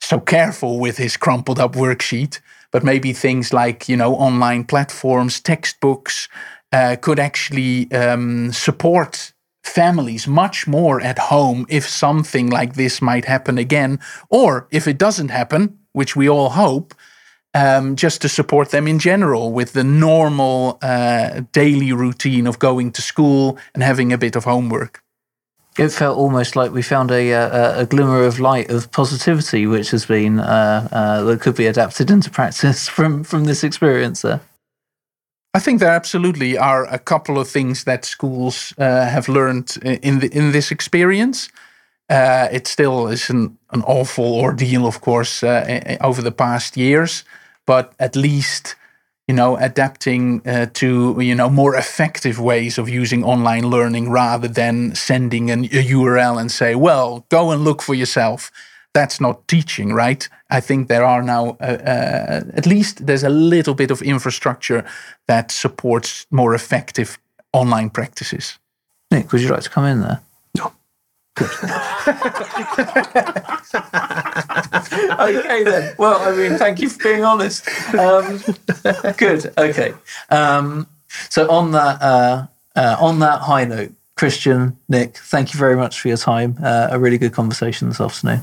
so 0.00 0.18
careful 0.18 0.80
with 0.80 0.98
his 0.98 1.16
crumpled 1.16 1.60
up 1.60 1.74
worksheet. 1.74 2.40
But 2.72 2.84
maybe 2.84 3.12
things 3.12 3.52
like 3.52 3.88
you 3.88 3.96
know 3.96 4.14
online 4.14 4.64
platforms, 4.64 5.40
textbooks 5.40 6.28
uh, 6.72 6.96
could 7.00 7.18
actually 7.18 7.92
um, 7.92 8.52
support 8.52 9.32
families 9.62 10.26
much 10.26 10.66
more 10.66 11.00
at 11.00 11.18
home 11.18 11.66
if 11.68 11.88
something 11.88 12.50
like 12.50 12.74
this 12.74 13.00
might 13.00 13.24
happen 13.24 13.58
again, 13.58 14.00
or 14.28 14.66
if 14.70 14.88
it 14.88 14.98
doesn't 14.98 15.28
happen, 15.28 15.78
which 15.92 16.16
we 16.16 16.28
all 16.28 16.50
hope, 16.50 16.94
um, 17.54 17.96
just 17.96 18.22
to 18.22 18.28
support 18.28 18.70
them 18.70 18.88
in 18.88 18.98
general 18.98 19.52
with 19.52 19.72
the 19.72 19.84
normal 19.84 20.78
uh, 20.82 21.42
daily 21.52 21.92
routine 21.92 22.46
of 22.46 22.58
going 22.58 22.92
to 22.92 23.02
school 23.02 23.58
and 23.74 23.82
having 23.82 24.12
a 24.12 24.18
bit 24.18 24.36
of 24.36 24.44
homework. 24.44 25.02
It 25.78 25.88
felt 25.88 26.18
almost 26.18 26.54
like 26.54 26.70
we 26.70 26.82
found 26.82 27.10
a, 27.10 27.30
a, 27.30 27.80
a 27.80 27.86
glimmer 27.86 28.24
of 28.24 28.38
light 28.38 28.70
of 28.70 28.90
positivity, 28.90 29.66
which 29.66 29.90
has 29.92 30.04
been 30.04 30.38
uh, 30.38 30.88
uh, 30.92 31.22
that 31.22 31.40
could 31.40 31.56
be 31.56 31.66
adapted 31.66 32.10
into 32.10 32.30
practice 32.30 32.88
from 32.96 33.24
from 33.24 33.44
this 33.44 33.64
experience. 33.64 34.20
There, 34.20 34.40
I 35.54 35.60
think 35.60 35.80
there 35.80 35.90
absolutely 35.90 36.58
are 36.58 36.84
a 36.86 36.98
couple 36.98 37.38
of 37.38 37.48
things 37.48 37.84
that 37.84 38.04
schools 38.04 38.74
uh, 38.78 39.06
have 39.06 39.28
learned 39.28 39.76
in 39.82 40.20
the, 40.20 40.28
in 40.28 40.52
this 40.52 40.70
experience. 40.70 41.48
Uh, 42.12 42.46
it 42.52 42.66
still 42.66 43.08
is 43.08 43.30
an, 43.30 43.56
an 43.70 43.82
awful 43.84 44.34
ordeal, 44.34 44.86
of 44.86 45.00
course, 45.00 45.42
uh, 45.42 45.96
over 46.02 46.20
the 46.20 46.30
past 46.30 46.76
years. 46.76 47.24
But 47.66 47.94
at 47.98 48.14
least, 48.14 48.74
you 49.26 49.34
know, 49.34 49.56
adapting 49.56 50.46
uh, 50.46 50.66
to 50.74 51.16
you 51.20 51.34
know 51.34 51.48
more 51.48 51.74
effective 51.74 52.38
ways 52.38 52.76
of 52.76 52.86
using 52.86 53.24
online 53.24 53.70
learning 53.70 54.10
rather 54.10 54.46
than 54.46 54.94
sending 54.94 55.50
an, 55.50 55.64
a 55.64 55.82
URL 55.92 56.38
and 56.38 56.52
say, 56.52 56.74
"Well, 56.74 57.24
go 57.30 57.50
and 57.50 57.64
look 57.64 57.80
for 57.80 57.94
yourself." 57.94 58.50
That's 58.92 59.18
not 59.18 59.48
teaching, 59.48 59.94
right? 59.94 60.28
I 60.50 60.60
think 60.60 60.88
there 60.88 61.04
are 61.04 61.22
now 61.22 61.56
uh, 61.60 61.78
uh, 61.86 62.40
at 62.54 62.66
least 62.66 63.06
there's 63.06 63.24
a 63.24 63.30
little 63.30 63.74
bit 63.74 63.90
of 63.90 64.02
infrastructure 64.02 64.84
that 65.28 65.50
supports 65.50 66.26
more 66.30 66.54
effective 66.54 67.18
online 67.54 67.88
practices. 67.88 68.58
Nick, 69.10 69.32
would 69.32 69.40
you 69.40 69.48
like 69.48 69.62
to 69.62 69.70
come 69.70 69.86
in 69.86 70.00
there? 70.00 70.20
Good. 71.34 71.48
okay 75.20 75.64
then. 75.64 75.94
Well, 75.98 76.20
I 76.20 76.34
mean, 76.36 76.58
thank 76.58 76.80
you 76.80 76.88
for 76.90 77.02
being 77.02 77.24
honest. 77.24 77.66
Um, 77.94 78.42
good. 79.16 79.52
Okay. 79.56 79.94
Um, 80.28 80.86
so 81.30 81.50
on 81.50 81.72
that 81.72 82.02
uh, 82.02 82.46
uh, 82.76 82.96
on 83.00 83.20
that 83.20 83.40
high 83.40 83.64
note, 83.64 83.92
Christian, 84.16 84.76
Nick, 84.88 85.16
thank 85.16 85.52
you 85.54 85.58
very 85.58 85.76
much 85.76 86.00
for 86.00 86.08
your 86.08 86.16
time. 86.16 86.58
Uh, 86.62 86.88
a 86.90 86.98
really 86.98 87.18
good 87.18 87.32
conversation 87.32 87.88
this 87.88 88.00
afternoon. 88.00 88.42